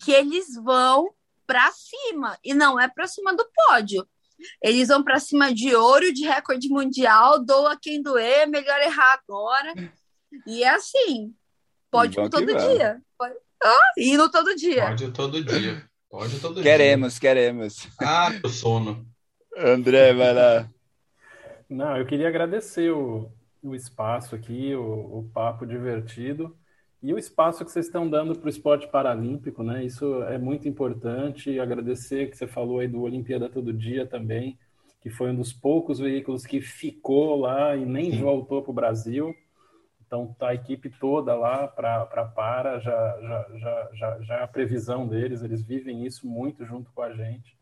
[0.00, 1.14] que eles vão
[1.50, 4.06] para cima e não é para cima do pódio.
[4.62, 9.74] Eles vão para cima de ouro, de recorde mundial, doa quem doer, melhor errar agora.
[10.46, 11.34] E é assim,
[11.90, 13.02] pode todo dia.
[13.18, 13.34] Pode...
[13.60, 14.86] Ah, indo todo dia.
[14.86, 15.90] Pode todo dia.
[16.08, 17.20] Pode todo queremos, dia.
[17.20, 19.04] Queremos, Ah, o sono.
[19.56, 20.70] André, vai lá.
[21.68, 23.28] Não, eu queria agradecer o,
[23.60, 26.56] o espaço aqui, o, o papo divertido.
[27.02, 29.82] E o espaço que vocês estão dando para o esporte paralímpico, né?
[29.84, 31.58] Isso é muito importante.
[31.58, 34.58] Agradecer que você falou aí do Olimpíada Todo Dia também,
[35.00, 38.20] que foi um dos poucos veículos que ficou lá e nem Sim.
[38.20, 39.34] voltou para o Brasil.
[40.06, 44.48] Então tá a equipe toda lá para para já, já, já, já, já é a
[44.48, 47.56] previsão deles, eles vivem isso muito junto com a gente.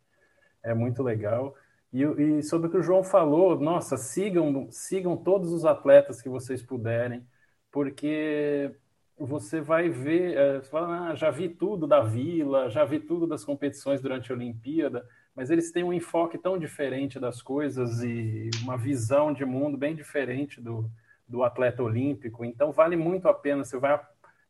[0.62, 1.54] É muito legal.
[1.92, 6.28] E, e sobre o que o João falou, nossa, sigam, sigam todos os atletas que
[6.28, 7.24] vocês puderem,
[7.70, 8.74] porque
[9.18, 13.26] você vai ver, é, você fala, ah, já vi tudo da Vila, já vi tudo
[13.26, 18.50] das competições durante a Olimpíada, mas eles têm um enfoque tão diferente das coisas e
[18.62, 20.90] uma visão de mundo bem diferente do,
[21.26, 22.44] do atleta olímpico.
[22.44, 24.00] Então, vale muito a pena, você vai,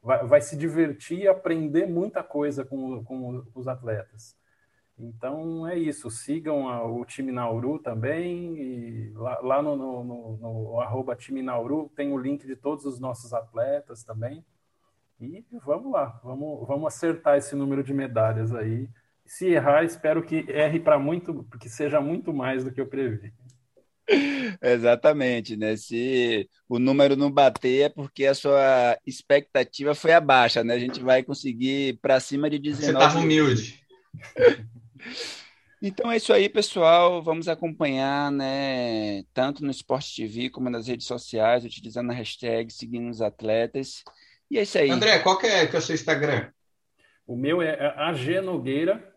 [0.03, 4.39] vai, vai se divertir e aprender muita coisa com, com os atletas.
[4.99, 11.43] Então é isso, sigam a, o time Nauru também, lá, lá no, no, no, no,
[11.43, 14.45] Nauru tem o link de todos os nossos atletas também.
[15.21, 18.89] E vamos lá, vamos, vamos acertar esse número de medalhas aí.
[19.27, 23.33] Se errar, espero que erre para muito, que seja muito mais do que eu previ.
[24.63, 25.77] Exatamente, né?
[25.77, 30.75] Se o número não bater é porque a sua expectativa foi abaixo, né?
[30.75, 32.87] A gente vai conseguir para cima de 19.
[32.87, 33.85] Você estava humilde.
[35.81, 37.23] Então é isso aí, pessoal.
[37.23, 43.09] Vamos acompanhar, né, tanto no Esporte TV como nas redes sociais, utilizando a hashtag Seguindo
[43.09, 44.03] os Atletas.
[44.51, 44.91] E é isso aí.
[44.91, 46.51] André, qual que é, que é o seu Instagram?
[47.27, 49.15] O meu é AG Nogueira.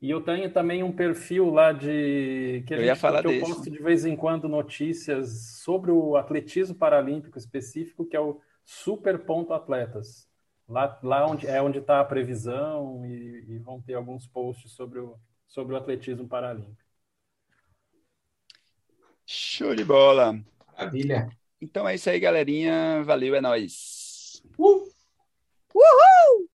[0.00, 3.68] E eu tenho também um perfil lá de que, eu, gente, falar que eu posto
[3.68, 9.52] de vez em quando notícias sobre o atletismo paralímpico específico, que é o Super Ponto
[9.52, 10.28] Atletas.
[10.68, 15.00] Lá, lá onde é onde está a previsão e, e, vão ter alguns posts sobre
[15.00, 15.18] o,
[15.48, 16.84] sobre o atletismo paralímpico.
[19.26, 20.38] Show de bola.
[20.76, 21.28] Maravilha.
[21.60, 23.02] Então é isso aí, galerinha.
[23.02, 23.97] Valeu, é nóis.
[24.58, 24.78] Uh!
[25.74, 26.46] Uhul!